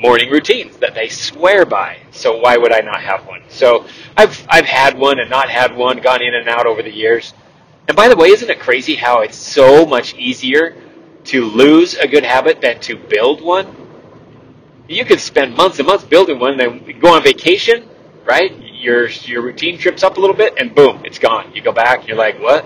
morning 0.00 0.30
routines 0.30 0.76
that 0.78 0.94
they 0.94 1.08
swear 1.08 1.66
by. 1.66 1.98
So 2.10 2.38
why 2.38 2.56
would 2.56 2.72
I 2.72 2.80
not 2.80 3.02
have 3.02 3.26
one? 3.26 3.42
So 3.48 3.86
I've 4.16 4.46
I've 4.48 4.64
had 4.64 4.98
one 4.98 5.18
and 5.18 5.28
not 5.28 5.50
had 5.50 5.76
one, 5.76 5.98
gone 5.98 6.22
in 6.22 6.34
and 6.34 6.48
out 6.48 6.66
over 6.66 6.82
the 6.82 6.92
years. 6.92 7.34
And 7.86 7.96
by 7.96 8.08
the 8.08 8.16
way, 8.16 8.28
isn't 8.28 8.48
it 8.48 8.60
crazy 8.60 8.94
how 8.94 9.20
it's 9.20 9.36
so 9.36 9.84
much 9.84 10.14
easier 10.14 10.76
to 11.24 11.44
lose 11.44 11.94
a 11.94 12.08
good 12.08 12.24
habit 12.24 12.60
than 12.60 12.80
to 12.80 12.96
build 12.96 13.42
one? 13.42 13.76
You 14.88 15.04
could 15.04 15.20
spend 15.20 15.56
months 15.56 15.78
and 15.78 15.86
months 15.86 16.04
building 16.04 16.38
one, 16.38 16.56
then 16.56 16.98
go 17.00 17.14
on 17.14 17.22
vacation, 17.22 17.88
right? 18.24 18.52
Your 18.60 19.08
your 19.08 19.42
routine 19.42 19.78
trips 19.78 20.02
up 20.02 20.16
a 20.16 20.20
little 20.20 20.36
bit, 20.36 20.54
and 20.56 20.74
boom, 20.74 21.02
it's 21.04 21.18
gone. 21.18 21.52
You 21.54 21.62
go 21.62 21.72
back, 21.72 22.08
you're 22.08 22.16
like, 22.16 22.40
what? 22.40 22.64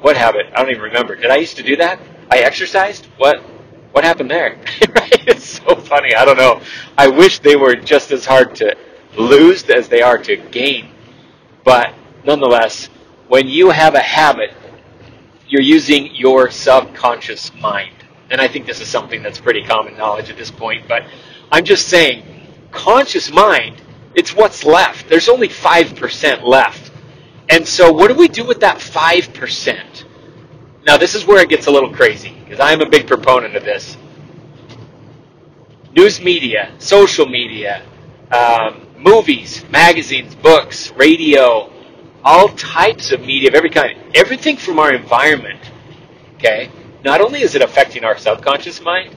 What 0.00 0.16
habit? 0.16 0.46
I 0.54 0.62
don't 0.62 0.70
even 0.70 0.82
remember. 0.82 1.16
Did 1.16 1.30
I 1.30 1.36
used 1.36 1.56
to 1.56 1.62
do 1.62 1.76
that? 1.76 1.98
I 2.30 2.40
exercised? 2.40 3.06
What? 3.16 3.42
What 3.94 4.02
happened 4.02 4.28
there? 4.28 4.56
right? 4.88 5.28
It's 5.28 5.44
so 5.44 5.76
funny. 5.76 6.16
I 6.16 6.24
don't 6.24 6.36
know. 6.36 6.60
I 6.98 7.06
wish 7.06 7.38
they 7.38 7.54
were 7.54 7.76
just 7.76 8.10
as 8.10 8.26
hard 8.26 8.56
to 8.56 8.76
lose 9.16 9.70
as 9.70 9.88
they 9.88 10.02
are 10.02 10.18
to 10.18 10.36
gain. 10.36 10.90
But 11.62 11.94
nonetheless, 12.24 12.86
when 13.28 13.46
you 13.46 13.70
have 13.70 13.94
a 13.94 14.00
habit, 14.00 14.52
you're 15.46 15.62
using 15.62 16.12
your 16.12 16.50
subconscious 16.50 17.54
mind. 17.54 17.94
And 18.30 18.40
I 18.40 18.48
think 18.48 18.66
this 18.66 18.80
is 18.80 18.88
something 18.88 19.22
that's 19.22 19.38
pretty 19.38 19.62
common 19.62 19.96
knowledge 19.96 20.28
at 20.28 20.36
this 20.36 20.50
point. 20.50 20.88
But 20.88 21.04
I'm 21.52 21.64
just 21.64 21.86
saying, 21.86 22.24
conscious 22.72 23.30
mind, 23.30 23.80
it's 24.16 24.34
what's 24.34 24.64
left. 24.64 25.08
There's 25.08 25.28
only 25.28 25.48
5% 25.48 26.42
left. 26.42 26.90
And 27.48 27.66
so, 27.66 27.92
what 27.92 28.08
do 28.08 28.14
we 28.14 28.26
do 28.26 28.44
with 28.44 28.58
that 28.60 28.78
5%? 28.78 30.04
Now, 30.84 30.96
this 30.96 31.14
is 31.14 31.24
where 31.24 31.40
it 31.40 31.48
gets 31.48 31.68
a 31.68 31.70
little 31.70 31.92
crazy 31.92 32.43
because 32.54 32.68
I 32.68 32.72
am 32.72 32.80
a 32.82 32.88
big 32.88 33.08
proponent 33.08 33.56
of 33.56 33.64
this. 33.64 33.96
News 35.96 36.20
media, 36.20 36.72
social 36.78 37.26
media, 37.26 37.82
um, 38.30 38.86
movies, 38.96 39.64
magazines, 39.70 40.36
books, 40.36 40.92
radio, 40.92 41.72
all 42.22 42.48
types 42.50 43.10
of 43.10 43.22
media 43.22 43.48
of 43.48 43.56
every 43.56 43.70
kind, 43.70 43.98
everything 44.14 44.56
from 44.56 44.78
our 44.78 44.94
environment, 44.94 45.58
okay, 46.36 46.70
not 47.04 47.20
only 47.20 47.42
is 47.42 47.56
it 47.56 47.62
affecting 47.62 48.04
our 48.04 48.16
subconscious 48.16 48.80
mind, 48.80 49.16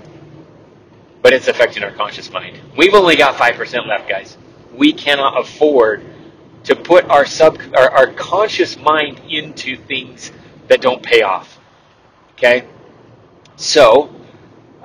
but 1.22 1.32
it's 1.32 1.48
affecting 1.48 1.84
our 1.84 1.92
conscious 1.92 2.32
mind. 2.32 2.60
We've 2.76 2.96
only 2.96 3.18
got 3.18 3.36
5% 3.36 3.88
left, 3.88 4.10
guys. 4.10 4.36
We 4.74 4.94
cannot 4.94 5.40
afford 5.40 6.04
to 6.64 6.76
put 6.76 7.06
our 7.06 7.26
sub 7.26 7.60
our, 7.76 7.90
our 7.92 8.08
conscious 8.14 8.78
mind 8.78 9.22
into 9.30 9.78
things 9.78 10.32
that 10.70 10.82
don't 10.82 11.04
pay 11.04 11.22
off. 11.22 11.60
Okay, 12.34 12.68
so 13.58 14.10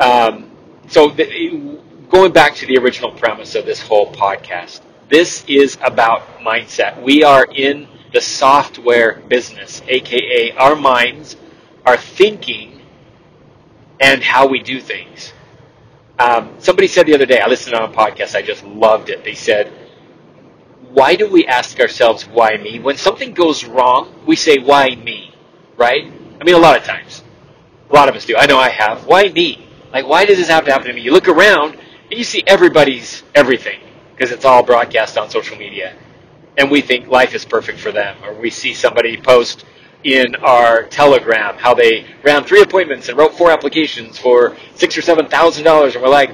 um, 0.01 0.51
so 0.89 1.11
the, 1.11 1.79
going 2.11 2.33
back 2.33 2.57
to 2.57 2.67
the 2.67 2.77
original 2.79 3.13
premise 3.13 3.55
of 3.55 3.65
this 3.65 3.81
whole 3.81 4.13
podcast, 4.13 4.81
this 5.09 5.45
is 5.47 5.79
about 5.83 6.23
mindset. 6.41 7.01
We 7.01 7.23
are 7.23 7.47
in 7.47 7.87
the 8.13 8.21
software 8.21 9.23
business, 9.29 9.81
aka 9.87 10.53
our 10.53 10.75
minds 10.75 11.37
are 11.87 11.97
thinking 11.97 12.81
and 14.01 14.23
how 14.23 14.49
we 14.49 14.63
do 14.63 14.81
things. 14.81 15.33
Um, 16.19 16.55
somebody 16.59 16.89
said 16.89 17.07
the 17.07 17.15
other 17.15 17.27
day, 17.27 17.41
I 17.41 17.47
listened 17.49 17.75
on 17.75 17.91
a 17.91 17.95
podcast, 17.95 18.35
I 18.35 18.43
just 18.43 18.65
loved 18.65 19.09
it. 19.09 19.25
They 19.25 19.35
said, 19.35 19.73
Why 20.91 21.15
do 21.15 21.31
we 21.31 21.47
ask 21.47 21.79
ourselves, 21.81 22.25
why 22.25 22.57
me? 22.57 22.81
When 22.81 22.97
something 22.97 23.33
goes 23.33 23.65
wrong, 23.65 24.15
we 24.27 24.37
say, 24.37 24.59
Why 24.59 24.95
me? 24.95 25.35
Right? 25.77 26.13
I 26.41 26.45
mean, 26.45 26.55
a 26.55 26.59
lot 26.59 26.77
of 26.77 26.85
times. 26.85 27.22
A 27.93 27.95
lot 27.95 28.09
of 28.09 28.17
us 28.17 28.25
do. 28.25 28.37
I 28.37 28.47
know 28.47 28.59
I 28.59 28.71
have. 28.71 29.07
Why 29.07 29.25
me? 29.25 29.69
Like, 29.93 30.09
why 30.09 30.25
does 30.25 30.39
this 30.39 30.49
have 30.49 30.65
to 30.65 30.73
happen 30.73 30.87
to 30.87 30.95
me? 30.95 31.03
You 31.03 31.13
look 31.13 31.29
around 31.29 31.75
and 31.75 32.19
you 32.19 32.25
see 32.25 32.43
everybody's 32.47 33.23
everything 33.35 33.81
because 34.15 34.33
it's 34.33 34.47
all 34.47 34.63
broadcast 34.63 35.19
on 35.19 35.29
social 35.29 35.59
media. 35.59 35.95
And 36.57 36.71
we 36.71 36.81
think 36.81 37.09
life 37.09 37.35
is 37.35 37.45
perfect 37.45 37.79
for 37.79 37.93
them. 37.93 38.17
Or 38.25 38.33
we 38.33 38.49
see 38.49 38.73
somebody 38.73 39.19
post 39.19 39.67
in 40.05 40.35
our 40.37 40.85
telegram 40.85 41.57
how 41.59 41.75
they 41.75 42.07
ran 42.25 42.45
three 42.45 42.63
appointments 42.63 43.09
and 43.09 43.19
wrote 43.19 43.37
four 43.37 43.51
applications 43.51 44.19
for 44.19 44.57
six 44.75 44.97
or 44.97 45.03
seven 45.03 45.29
thousand 45.29 45.65
dollars. 45.65 45.95
And 45.95 46.03
we're 46.03 46.09
like, 46.09 46.31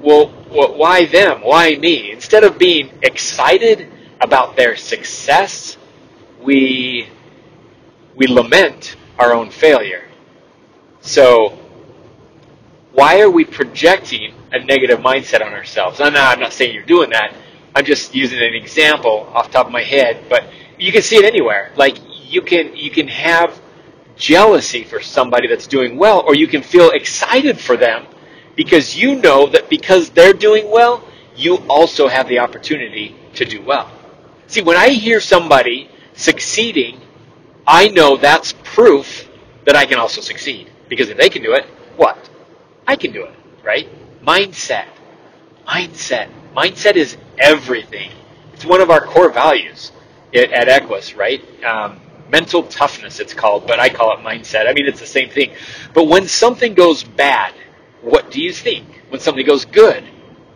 well, 0.00 0.28
why 0.28 1.06
them? 1.06 1.40
Why 1.40 1.76
me? 1.76 2.12
Instead 2.12 2.44
of 2.44 2.58
being 2.58 2.90
excited 3.02 3.90
about 4.20 4.54
their 4.54 4.76
success, 4.76 5.78
we, 6.42 7.08
we 8.14 8.26
lament 8.26 8.96
our 9.18 9.32
own 9.32 9.50
failure. 9.50 10.09
So, 11.00 11.58
why 12.92 13.20
are 13.20 13.30
we 13.30 13.44
projecting 13.44 14.34
a 14.52 14.58
negative 14.58 14.98
mindset 14.98 15.44
on 15.44 15.52
ourselves? 15.52 16.00
I'm 16.00 16.12
not, 16.12 16.34
I'm 16.34 16.40
not 16.40 16.52
saying 16.52 16.74
you're 16.74 16.84
doing 16.84 17.10
that. 17.10 17.34
I'm 17.74 17.84
just 17.84 18.14
using 18.14 18.38
an 18.38 18.54
example 18.54 19.28
off 19.32 19.50
top 19.50 19.66
of 19.66 19.72
my 19.72 19.82
head, 19.82 20.24
but 20.28 20.44
you 20.78 20.92
can 20.92 21.02
see 21.02 21.16
it 21.16 21.24
anywhere. 21.24 21.72
Like 21.76 21.98
you 22.26 22.42
can 22.42 22.76
you 22.76 22.90
can 22.90 23.08
have 23.08 23.60
jealousy 24.16 24.84
for 24.84 25.00
somebody 25.00 25.48
that's 25.48 25.66
doing 25.66 25.96
well, 25.96 26.20
or 26.20 26.34
you 26.34 26.46
can 26.46 26.62
feel 26.62 26.90
excited 26.90 27.58
for 27.58 27.76
them 27.76 28.06
because 28.56 28.96
you 28.96 29.14
know 29.14 29.46
that 29.46 29.70
because 29.70 30.10
they're 30.10 30.32
doing 30.32 30.70
well, 30.70 31.04
you 31.36 31.56
also 31.68 32.08
have 32.08 32.28
the 32.28 32.40
opportunity 32.40 33.16
to 33.34 33.44
do 33.44 33.62
well. 33.62 33.90
See, 34.48 34.62
when 34.62 34.76
I 34.76 34.90
hear 34.90 35.20
somebody 35.20 35.88
succeeding, 36.14 37.00
I 37.66 37.88
know 37.88 38.16
that's 38.16 38.52
proof 38.64 39.28
that 39.64 39.76
I 39.76 39.86
can 39.86 39.98
also 39.98 40.20
succeed. 40.20 40.70
Because 40.90 41.08
if 41.08 41.16
they 41.16 41.30
can 41.30 41.42
do 41.42 41.54
it, 41.54 41.64
what? 41.96 42.28
I 42.86 42.96
can 42.96 43.12
do 43.12 43.24
it, 43.24 43.34
right? 43.64 43.88
Mindset. 44.22 44.86
Mindset. 45.66 46.28
Mindset 46.54 46.96
is 46.96 47.16
everything. 47.38 48.10
It's 48.52 48.66
one 48.66 48.82
of 48.82 48.90
our 48.90 49.00
core 49.00 49.30
values 49.30 49.92
at 50.34 50.68
Equis, 50.68 51.16
right? 51.16 51.42
Um, 51.64 52.00
mental 52.30 52.64
toughness, 52.64 53.20
it's 53.20 53.32
called, 53.34 53.66
but 53.66 53.80
I 53.80 53.88
call 53.88 54.16
it 54.16 54.20
mindset. 54.20 54.68
I 54.68 54.72
mean, 54.72 54.86
it's 54.86 55.00
the 55.00 55.06
same 55.06 55.30
thing. 55.30 55.52
But 55.94 56.04
when 56.04 56.28
something 56.28 56.74
goes 56.74 57.02
bad, 57.04 57.54
what 58.02 58.30
do 58.30 58.42
you 58.42 58.52
think? 58.52 58.86
When 59.08 59.20
something 59.20 59.46
goes 59.46 59.64
good, 59.64 60.04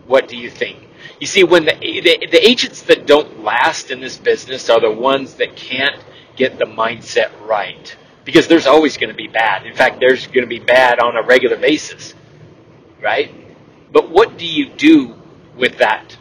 what 0.07 0.29
do 0.29 0.37
you 0.37 0.51
think? 0.51 0.79
You 1.21 1.27
see, 1.27 1.45
when 1.45 1.65
the, 1.65 1.75
the, 1.79 2.27
the 2.31 2.49
agents 2.49 2.83
that 2.83 3.07
don't 3.07 3.43
last 3.45 3.91
in 3.91 4.01
this 4.01 4.17
business 4.19 4.69
are 4.69 4.81
the 4.81 4.91
ones 4.91 5.35
that 5.35 5.57
can't 5.57 6.03
get 6.37 6.59
the 6.59 6.65
mindset 6.65 7.31
right 7.47 7.97
because 8.25 8.49
there's 8.49 8.67
always 8.67 8.97
going 8.97 9.11
to 9.11 9.17
be 9.17 9.29
bad. 9.29 9.67
In 9.67 9.75
fact, 9.75 10.01
there's 10.01 10.27
going 10.27 10.43
to 10.43 10.47
be 10.47 10.59
bad 10.59 10.99
on 10.99 11.17
a 11.17 11.23
regular 11.23 11.57
basis, 11.57 12.15
right? 13.03 13.33
But 13.93 14.11
what 14.11 14.39
do 14.39 14.47
you 14.47 14.71
do 14.71 15.15
with 15.57 15.79
that? 15.79 16.17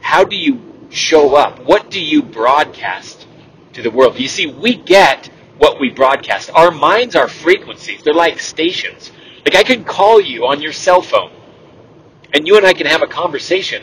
How 0.00 0.24
do 0.24 0.36
you 0.36 0.60
show 0.90 1.36
up? 1.36 1.64
What 1.64 1.90
do 1.90 2.00
you 2.02 2.22
broadcast 2.22 3.26
to 3.74 3.82
the 3.82 3.90
world? 3.90 4.18
You 4.18 4.28
see, 4.28 4.46
we 4.46 4.76
get 4.76 5.30
what 5.58 5.78
we 5.78 5.90
broadcast. 5.90 6.50
Our 6.50 6.70
minds 6.70 7.14
are 7.14 7.28
frequencies. 7.28 8.02
They're 8.02 8.14
like 8.14 8.40
stations. 8.40 9.12
Like 9.44 9.54
I 9.54 9.62
can 9.62 9.84
call 9.84 10.20
you 10.20 10.46
on 10.46 10.60
your 10.60 10.72
cell 10.72 11.02
phone 11.02 11.30
and 12.34 12.46
you 12.46 12.56
and 12.56 12.66
I 12.66 12.72
can 12.72 12.86
have 12.86 13.02
a 13.02 13.06
conversation 13.06 13.82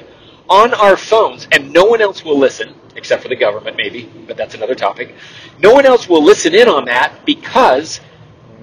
on 0.49 0.73
our 0.73 0.97
phones 0.97 1.47
and 1.51 1.71
no 1.71 1.85
one 1.85 2.01
else 2.01 2.23
will 2.23 2.37
listen 2.37 2.73
except 2.97 3.23
for 3.23 3.29
the 3.29 3.35
government 3.35 3.77
maybe, 3.77 4.11
but 4.27 4.35
that's 4.35 4.55
another 4.55 4.75
topic. 4.75 5.15
No 5.59 5.73
one 5.73 5.85
else 5.85 6.09
will 6.09 6.23
listen 6.23 6.53
in 6.53 6.67
on 6.67 6.85
that 6.85 7.25
because 7.25 8.01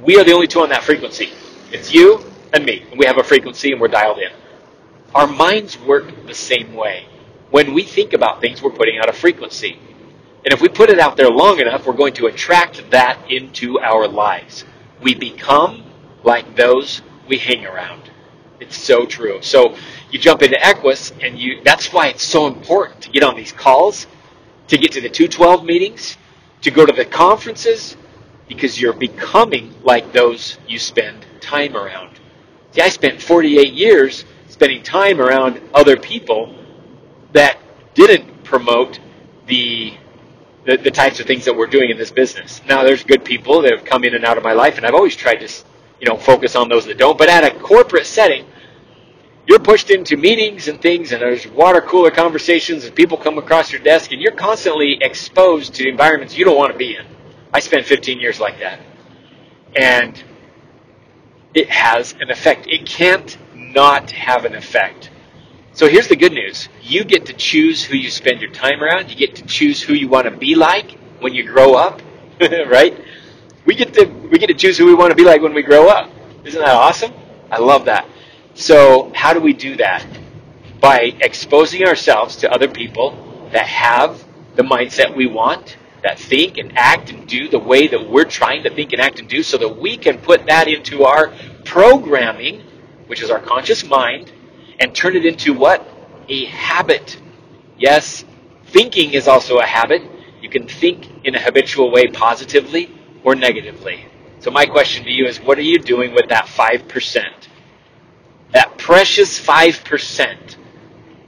we 0.03 0.19
are 0.19 0.25
the 0.25 0.33
only 0.33 0.47
two 0.47 0.61
on 0.61 0.69
that 0.69 0.83
frequency. 0.83 1.31
It's 1.73 1.95
you 1.95 2.23
and 2.53 2.65
me. 2.67 2.85
And 2.91 2.99
we 2.99 3.07
have 3.07 3.17
a 3.17 3.25
frequency 3.25 3.73
and 3.73 3.81
we're 3.81 3.89
dialed 3.89 4.19
in. 4.19 4.31
Our 5.15 5.27
minds 5.27 5.79
work 5.79 6.27
the 6.27 6.35
same 6.35 6.75
way. 6.75 7.07
When 7.51 7.73
we 7.73 7.85
think 7.85 8.13
about 8.13 8.41
things, 8.41 8.61
we're 8.61 8.73
putting 8.73 8.99
out 8.99 9.09
a 9.09 9.13
frequency. 9.13 9.79
And 10.45 10.53
if 10.53 10.61
we 10.61 10.69
put 10.69 10.91
it 10.91 10.99
out 10.99 11.17
there 11.17 11.31
long 11.31 11.61
enough, 11.61 11.87
we're 11.87 11.95
going 11.95 12.15
to 12.15 12.27
attract 12.27 12.91
that 12.91 13.19
into 13.31 13.79
our 13.79 14.07
lives. 14.09 14.65
We 15.01 15.15
become 15.15 15.85
like 16.23 16.57
those 16.57 17.01
we 17.29 17.39
hang 17.39 17.65
around. 17.65 18.11
It's 18.61 18.77
so 18.77 19.07
true. 19.07 19.41
So 19.43 19.77
you 20.11 20.19
jump 20.19 20.43
into 20.43 20.57
Equis, 20.57 21.13
and 21.23 21.39
you 21.39 21.61
that's 21.65 21.93
why 21.93 22.09
it's 22.09 22.23
so 22.23 22.47
important 22.47 23.03
to 23.03 23.11
get 23.11 23.23
on 23.23 23.37
these 23.37 23.53
calls, 23.53 24.07
to 24.69 24.79
get 24.79 24.93
to 24.93 25.01
the 25.01 25.09
212 25.09 25.65
meetings, 25.65 26.17
to 26.63 26.71
go 26.71 26.87
to 26.87 26.93
the 26.93 27.05
conferences, 27.05 27.97
because 28.49 28.81
you're 28.81 28.93
becoming 28.93 29.75
like 29.83 30.13
those 30.13 30.59
you 30.67 30.79
spend 30.79 31.25
time 31.41 31.77
around. 31.77 32.19
See, 32.73 32.81
I 32.81 32.89
spent 32.89 33.23
48 33.23 33.73
years 33.73 34.25
spending 34.49 34.83
time 34.83 35.21
around 35.21 35.61
other 35.73 35.97
people 35.97 36.55
that 37.33 37.59
didn't 37.95 38.45
promote 38.45 39.01
the, 39.47 39.95
the, 40.65 40.77
the 40.77 40.91
types 40.91 41.21
of 41.21 41.27
things 41.27 41.45
that 41.45 41.57
we're 41.57 41.67
doing 41.67 41.91
in 41.91 41.99
this 41.99 42.11
business. 42.11 42.61
Now, 42.67 42.83
there's 42.83 43.05
good 43.05 43.25
people 43.25 43.63
that 43.63 43.73
have 43.73 43.85
come 43.85 44.05
in 44.05 44.15
and 44.15 44.25
out 44.25 44.39
of 44.39 44.45
my 44.45 44.53
life, 44.53 44.77
and 44.77 44.87
I've 44.87 44.95
always 44.95 45.17
tried 45.17 45.37
to, 45.37 45.49
you 46.01 46.09
know, 46.09 46.17
focus 46.17 46.57
on 46.57 46.69
those 46.69 46.87
that 46.87 46.99
don't. 46.99 47.19
But 47.19 47.29
at 47.29 47.45
a 47.45 47.59
corporate 47.59 48.07
setting, 48.07 48.47
you're 49.47 49.59
pushed 49.59 49.91
into 49.91 50.17
meetings 50.17 50.69
and 50.69 50.81
things, 50.81 51.13
and 51.13 51.21
there's 51.21 51.47
water 51.47 51.81
cooler 51.81 52.11
conversations, 52.11 52.85
and 52.85 52.95
people 52.95 53.19
come 53.19 53.39
across 53.39 53.73
your 53.73 53.83
desk, 53.83 54.13
and 54.13 54.21
you're 54.21 54.33
constantly 54.33 54.99
exposed 55.01 55.75
to 55.75 55.89
environments 55.89 56.37
you 56.37 56.45
don't 56.45 56.57
want 56.57 56.73
to 56.73 56.79
be 56.79 56.97
in. 56.97 57.05
I 57.53 57.61
spent 57.61 57.87
15 57.87 58.21
years 58.21 58.41
like 58.41 58.61
that. 58.61 58.81
And 59.77 60.23
it 61.53 61.69
has 61.71 62.15
an 62.21 62.31
effect. 62.31 62.67
It 62.67 62.87
can't 62.87 63.37
not 63.55 64.11
have 64.11 64.45
an 64.45 64.55
effect. 64.55 65.11
So 65.73 65.89
here's 65.89 66.09
the 66.09 66.17
good 66.17 66.33
news. 66.33 66.69
You 66.83 67.05
get 67.05 67.27
to 67.27 67.33
choose 67.33 67.85
who 67.85 67.97
you 67.97 68.11
spend 68.11 68.41
your 68.41 68.51
time 68.51 68.83
around. 68.83 69.11
You 69.11 69.17
get 69.17 69.37
to 69.37 69.43
choose 69.45 69.83
who 69.83 69.93
you 69.95 70.09
want 70.09 70.27
to 70.27 70.37
be 70.37 70.55
like 70.55 70.93
when 71.21 71.35
you 71.35 71.45
grow 71.45 71.75
up, 71.75 72.01
right? 72.41 72.97
We 73.67 73.75
get 73.75 73.95
to 73.95 74.05
we 74.05 74.39
get 74.39 74.49
to 74.49 74.55
choose 74.55 74.79
who 74.79 74.87
we 74.87 74.95
want 74.95 75.11
to 75.11 75.17
be 75.17 75.25
like 75.25 75.41
when 75.41 75.55
we 75.55 75.63
grow 75.63 75.89
up. 75.89 76.11
Isn't 76.45 76.61
that 76.61 76.75
awesome? 76.75 77.13
I 77.51 77.59
love 77.59 77.87
that. 77.87 78.07
So, 78.55 79.11
how 79.15 79.35
do 79.35 79.41
we 79.41 79.53
do 79.53 79.77
that? 79.77 80.07
By 80.81 81.13
exposing 81.21 81.85
ourselves 81.85 82.37
to 82.37 82.53
other 82.53 82.69
people 82.69 83.49
that 83.53 83.67
have 83.67 84.25
the 84.55 84.63
mindset 84.63 85.17
we 85.17 85.27
want 85.27 85.77
that 86.05 86.21
think 86.21 86.59
and 86.59 86.77
act 86.77 87.11
and 87.11 87.27
do 87.27 87.49
the 87.49 87.59
way 87.59 87.89
that 87.89 88.09
we're 88.09 88.25
trying 88.25 88.63
to 88.63 88.71
think 88.71 88.93
and 88.93 89.01
act 89.01 89.19
and 89.19 89.29
do 89.29 89.43
so 89.43 89.57
that 89.59 89.81
we 89.81 89.97
can 89.97 90.19
put 90.19 90.47
that 90.47 90.69
into 90.69 91.03
our 91.03 91.33
programming, 91.65 92.61
which 93.09 93.23
is 93.23 93.31
our 93.31 93.41
conscious 93.41 93.85
mind, 93.85 94.31
and 94.79 94.95
turn 94.95 95.17
it 95.17 95.27
into 95.27 95.53
what? 95.53 95.85
A 96.29 96.45
habit. 96.45 97.21
Yes, 97.77 98.25
thinking 98.67 99.15
is 99.15 99.27
also 99.27 99.59
a 99.59 99.67
habit. 99.67 100.03
You 100.41 100.49
can 100.49 100.69
think 100.69 101.09
in 101.25 101.35
a 101.35 101.41
habitual 101.41 101.91
way 101.91 102.07
positively 102.07 102.91
or 103.25 103.35
negatively. 103.35 104.05
So 104.39 104.53
my 104.53 104.67
question 104.67 105.05
to 105.05 105.11
you 105.11 105.27
is 105.27 105.41
what 105.41 105.59
are 105.59 105.63
you 105.63 105.79
doing 105.79 106.15
with 106.15 106.29
that 106.29 106.47
5%? 106.47 107.44
That 108.55 108.79
precious 108.79 109.39
5% 109.39 110.57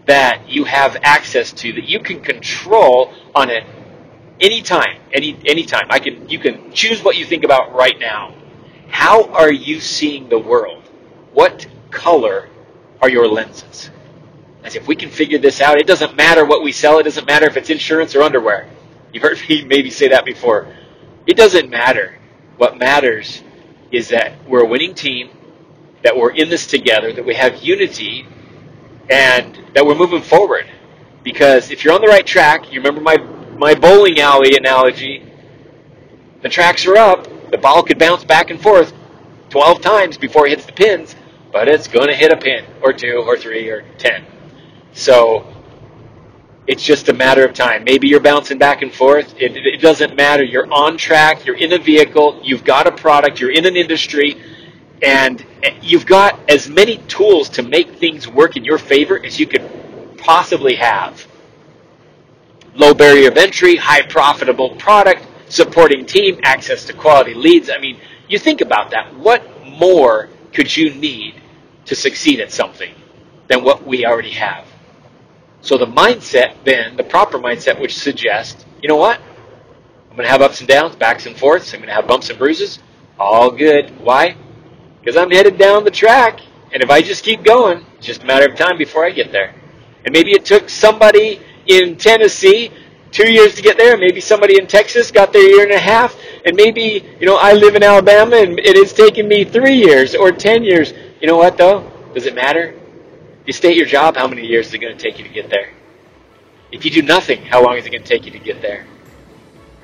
that 0.06 0.49
you 0.49 0.64
have 0.64 0.97
access 1.02 1.52
to 1.52 1.73
that 1.75 1.85
you 1.85 2.00
can 2.00 2.21
control 2.21 3.12
on 3.35 3.50
it 3.50 3.64
anytime, 4.40 5.00
any 5.12 5.37
anytime. 5.45 5.87
I 5.90 5.99
can 5.99 6.28
you 6.28 6.38
can 6.38 6.73
choose 6.73 7.02
what 7.02 7.16
you 7.16 7.25
think 7.25 7.45
about 7.45 7.75
right 7.75 7.99
now. 7.99 8.35
How 8.88 9.25
are 9.25 9.52
you 9.52 9.80
seeing 9.80 10.28
the 10.28 10.38
world? 10.38 10.85
What 11.33 11.66
color 11.90 12.48
are 13.03 13.09
your 13.09 13.27
lenses? 13.29 13.90
As 14.62 14.77
if 14.77 14.87
we 14.87 14.96
can 14.96 15.11
figure 15.11 15.38
this 15.38 15.61
out, 15.61 15.79
it 15.79 15.87
doesn't 15.87 16.16
matter 16.16 16.44
what 16.44 16.62
we 16.62 16.72
sell, 16.72 16.98
it 16.98 17.05
doesn't 17.05 17.27
matter 17.27 17.46
if 17.46 17.57
it's 17.57 17.70
insurance 17.70 18.14
or 18.14 18.22
underwear. 18.22 18.68
You've 19.12 19.22
heard 19.22 19.38
me 19.48 19.64
maybe 19.66 19.90
say 19.90 20.09
that 20.09 20.24
before. 20.24 20.72
It 21.27 21.37
doesn't 21.37 21.70
matter. 21.70 22.18
What 22.57 22.79
matters 22.79 23.42
is 23.90 24.09
that 24.09 24.33
we're 24.48 24.64
a 24.64 24.66
winning 24.66 24.94
team, 24.94 25.31
that 26.07 26.16
we're 26.16 26.31
in 26.31 26.49
this 26.49 26.69
together, 26.69 27.12
that 27.12 27.27
we 27.27 27.35
have 27.35 27.57
unity, 27.64 28.25
and 29.11 29.59
that 29.75 29.85
we're 29.85 29.97
moving 29.97 30.23
forward. 30.23 30.64
Because 31.25 31.73
if 31.73 31.83
you're 31.83 31.92
on 31.92 32.01
the 32.01 32.07
right 32.07 32.25
track, 32.25 32.73
you 32.73 32.79
remember 32.79 33.01
my 33.01 33.16
my 33.59 33.75
bowling 33.75 34.21
alley 34.21 34.57
analogy, 34.57 35.25
the 36.42 36.49
tracks 36.49 36.87
are 36.87 36.97
up. 36.97 37.27
The 37.51 37.59
ball 37.59 37.83
could 37.83 37.99
bounce 37.99 38.23
back 38.23 38.51
and 38.51 38.62
forth 38.62 38.92
12 39.51 39.81
times 39.81 40.16
before 40.16 40.47
it 40.47 40.51
hits 40.51 40.66
the 40.66 40.73
pins, 40.73 41.16
but 41.53 41.66
it's 41.66 41.88
going 41.88 42.07
to 42.07 42.14
hit 42.14 42.31
a 42.31 42.37
pin 42.37 42.64
or 42.83 42.92
two 42.92 43.25
or 43.27 43.37
three 43.37 43.69
or 43.69 43.85
10. 43.99 44.25
So 44.92 45.45
it's 46.69 46.85
just 46.85 47.09
a 47.09 47.12
matter 47.12 47.45
of 47.45 47.53
time. 47.53 47.83
Maybe 47.83 48.07
you're 48.07 48.21
bouncing 48.21 48.59
back 48.59 48.83
and 48.83 48.92
forth. 48.92 49.35
It, 49.40 49.57
it 49.57 49.81
doesn't 49.81 50.14
matter. 50.14 50.45
You're 50.45 50.73
on 50.73 50.99
track. 50.99 51.45
You're 51.47 51.57
in 51.57 51.73
a 51.73 51.79
vehicle. 51.79 52.40
You've 52.45 52.62
got 52.62 52.87
a 52.87 52.92
product. 52.92 53.40
You're 53.40 53.53
in 53.53 53.66
an 53.66 53.77
industry. 53.77 54.37
And 55.02 55.44
you've 55.82 56.06
got 56.06 56.38
as 56.50 56.68
many 56.68 56.98
tools 57.09 57.48
to 57.50 57.62
make 57.62 57.96
things 57.96 58.26
work 58.26 58.56
in 58.56 58.64
your 58.64 58.78
favor 58.78 59.24
as 59.24 59.38
you 59.38 59.46
could 59.46 60.16
possibly 60.18 60.76
have 60.76 61.26
low 62.74 62.94
barrier 62.94 63.28
of 63.28 63.37
entry, 63.37 63.76
high 63.76 64.02
profitable 64.02 64.70
product, 64.76 65.26
supporting 65.48 66.06
team, 66.06 66.40
access 66.42 66.85
to 66.87 66.92
quality 66.92 67.35
leads. 67.35 67.70
I 67.70 67.78
mean, 67.78 67.98
you 68.28 68.38
think 68.38 68.61
about 68.61 68.90
that. 68.90 69.14
What 69.16 69.42
more 69.64 70.28
could 70.52 70.74
you 70.74 70.92
need 70.94 71.40
to 71.87 71.94
succeed 71.94 72.40
at 72.40 72.52
something 72.52 72.92
than 73.48 73.64
what 73.64 73.87
we 73.87 74.04
already 74.04 74.32
have? 74.32 74.66
So 75.61 75.78
the 75.78 75.87
mindset 75.87 76.54
then, 76.64 76.96
the 76.96 77.04
proper 77.04 77.38
mindset, 77.38 77.80
which 77.80 77.96
suggests, 77.96 78.64
you 78.82 78.88
know 78.88 78.96
what? 78.96 79.20
I'm 80.11 80.16
going 80.16 80.26
to 80.26 80.32
have 80.32 80.42
ups 80.42 80.61
and 80.61 80.68
downs, 80.68 80.96
backs 80.96 81.26
and 81.26 81.37
forths. 81.37 81.72
I'm 81.72 81.80
going 81.80 81.88
to 81.88 81.94
have 81.94 82.06
bumps 82.06 82.30
and 82.30 82.38
bruises. 82.38 82.78
All 83.18 83.50
good. 83.50 84.00
Why? 84.00 84.37
Because 85.07 85.16
I'm 85.16 85.31
headed 85.31 85.57
down 85.57 85.85
the 85.85 85.90
track. 85.92 86.40
And 86.73 86.83
if 86.83 86.90
I 86.90 87.01
just 87.01 87.23
keep 87.23 87.45
going, 87.45 87.87
it's 87.97 88.09
just 88.09 88.25
a 88.25 88.27
matter 88.27 88.51
of 88.51 88.59
time 88.59 88.77
before 88.77 89.05
I 89.05 89.11
get 89.11 89.31
there. 89.31 89.55
And 90.05 90.12
maybe 90.12 90.33
it 90.33 90.45
took 90.45 90.69
somebody 90.69 91.40
in 91.69 91.97
Tennessee 91.97 92.73
two 93.12 93.31
years 93.31 93.55
to 93.55 93.62
get 93.62 93.79
there. 93.79 93.97
Maybe 93.97 94.21
somebody 94.21 94.59
in 94.59 94.66
Texas 94.66 95.12
got 95.12 95.33
there 95.33 95.47
a 95.47 95.49
year 95.49 95.62
and 95.62 95.71
a 95.71 95.79
half. 95.79 96.19
And 96.45 96.57
maybe, 96.57 97.09
you 97.21 97.25
know, 97.25 97.37
I 97.37 97.53
live 97.53 97.77
in 97.77 97.85
Alabama 97.85 98.35
and 98.35 98.59
it 98.59 98.77
has 98.77 98.92
taken 98.92 99.29
me 99.29 99.45
three 99.45 99.77
years 99.77 100.16
or 100.16 100.33
ten 100.33 100.64
years. 100.64 100.92
You 101.21 101.29
know 101.29 101.37
what, 101.37 101.57
though? 101.57 101.88
Does 102.12 102.27
it 102.27 102.35
matter? 102.35 102.75
You 103.47 103.53
stay 103.53 103.71
at 103.71 103.77
your 103.77 103.87
job, 103.87 104.16
how 104.16 104.27
many 104.27 104.45
years 104.45 104.66
is 104.66 104.75
it 104.75 104.79
going 104.79 104.99
to 104.99 105.01
take 105.01 105.19
you 105.19 105.25
to 105.25 105.33
get 105.33 105.51
there? 105.51 105.71
If 106.73 106.85
you 106.85 106.90
do 106.90 107.03
nothing, 107.03 107.45
how 107.45 107.62
long 107.62 107.77
is 107.77 107.87
it 107.87 107.90
going 107.90 108.03
to 108.03 108.09
take 108.09 108.25
you 108.27 108.33
to 108.33 108.40
get 108.40 108.61
there? 108.61 108.85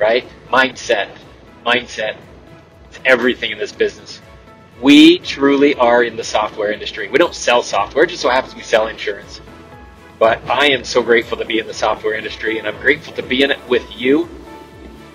Right? 0.00 0.26
Mindset. 0.48 1.16
Mindset. 1.64 2.16
It's 2.88 2.98
everything 3.04 3.52
in 3.52 3.58
this 3.58 3.70
business. 3.70 4.11
We 4.82 5.20
truly 5.20 5.76
are 5.76 6.02
in 6.02 6.16
the 6.16 6.24
software 6.24 6.72
industry. 6.72 7.08
We 7.08 7.16
don't 7.16 7.36
sell 7.36 7.62
software, 7.62 8.02
it 8.02 8.10
just 8.10 8.20
so 8.20 8.28
happens 8.28 8.56
we 8.56 8.62
sell 8.62 8.88
insurance. 8.88 9.40
But 10.18 10.42
I 10.50 10.72
am 10.72 10.82
so 10.82 11.02
grateful 11.02 11.38
to 11.38 11.44
be 11.44 11.60
in 11.60 11.68
the 11.68 11.74
software 11.74 12.14
industry, 12.14 12.58
and 12.58 12.66
I'm 12.66 12.80
grateful 12.80 13.12
to 13.14 13.22
be 13.22 13.44
in 13.44 13.52
it 13.52 13.60
with 13.68 13.84
you. 13.96 14.28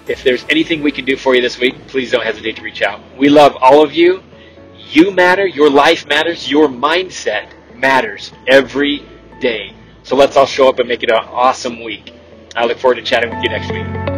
If 0.07 0.23
there's 0.23 0.45
anything 0.49 0.81
we 0.81 0.93
can 0.93 1.03
do 1.03 1.17
for 1.17 1.35
you 1.35 1.41
this 1.41 1.59
week, 1.59 1.75
please 1.87 2.11
don't 2.11 2.23
hesitate 2.23 2.55
to 2.55 2.61
reach 2.61 2.81
out. 2.81 3.01
We 3.17 3.27
love 3.27 3.57
all 3.59 3.83
of 3.83 3.93
you. 3.93 4.23
You 4.89 5.11
matter. 5.11 5.45
Your 5.45 5.69
life 5.69 6.07
matters. 6.07 6.49
Your 6.49 6.69
mindset 6.69 7.49
matters 7.75 8.31
every 8.47 9.05
day. 9.41 9.73
So 10.03 10.15
let's 10.15 10.37
all 10.37 10.45
show 10.45 10.69
up 10.69 10.79
and 10.79 10.87
make 10.87 11.03
it 11.03 11.11
an 11.11 11.17
awesome 11.17 11.83
week. 11.83 12.13
I 12.55 12.65
look 12.65 12.77
forward 12.77 12.95
to 12.95 13.01
chatting 13.01 13.29
with 13.29 13.43
you 13.43 13.49
next 13.49 13.69
week. 13.71 14.16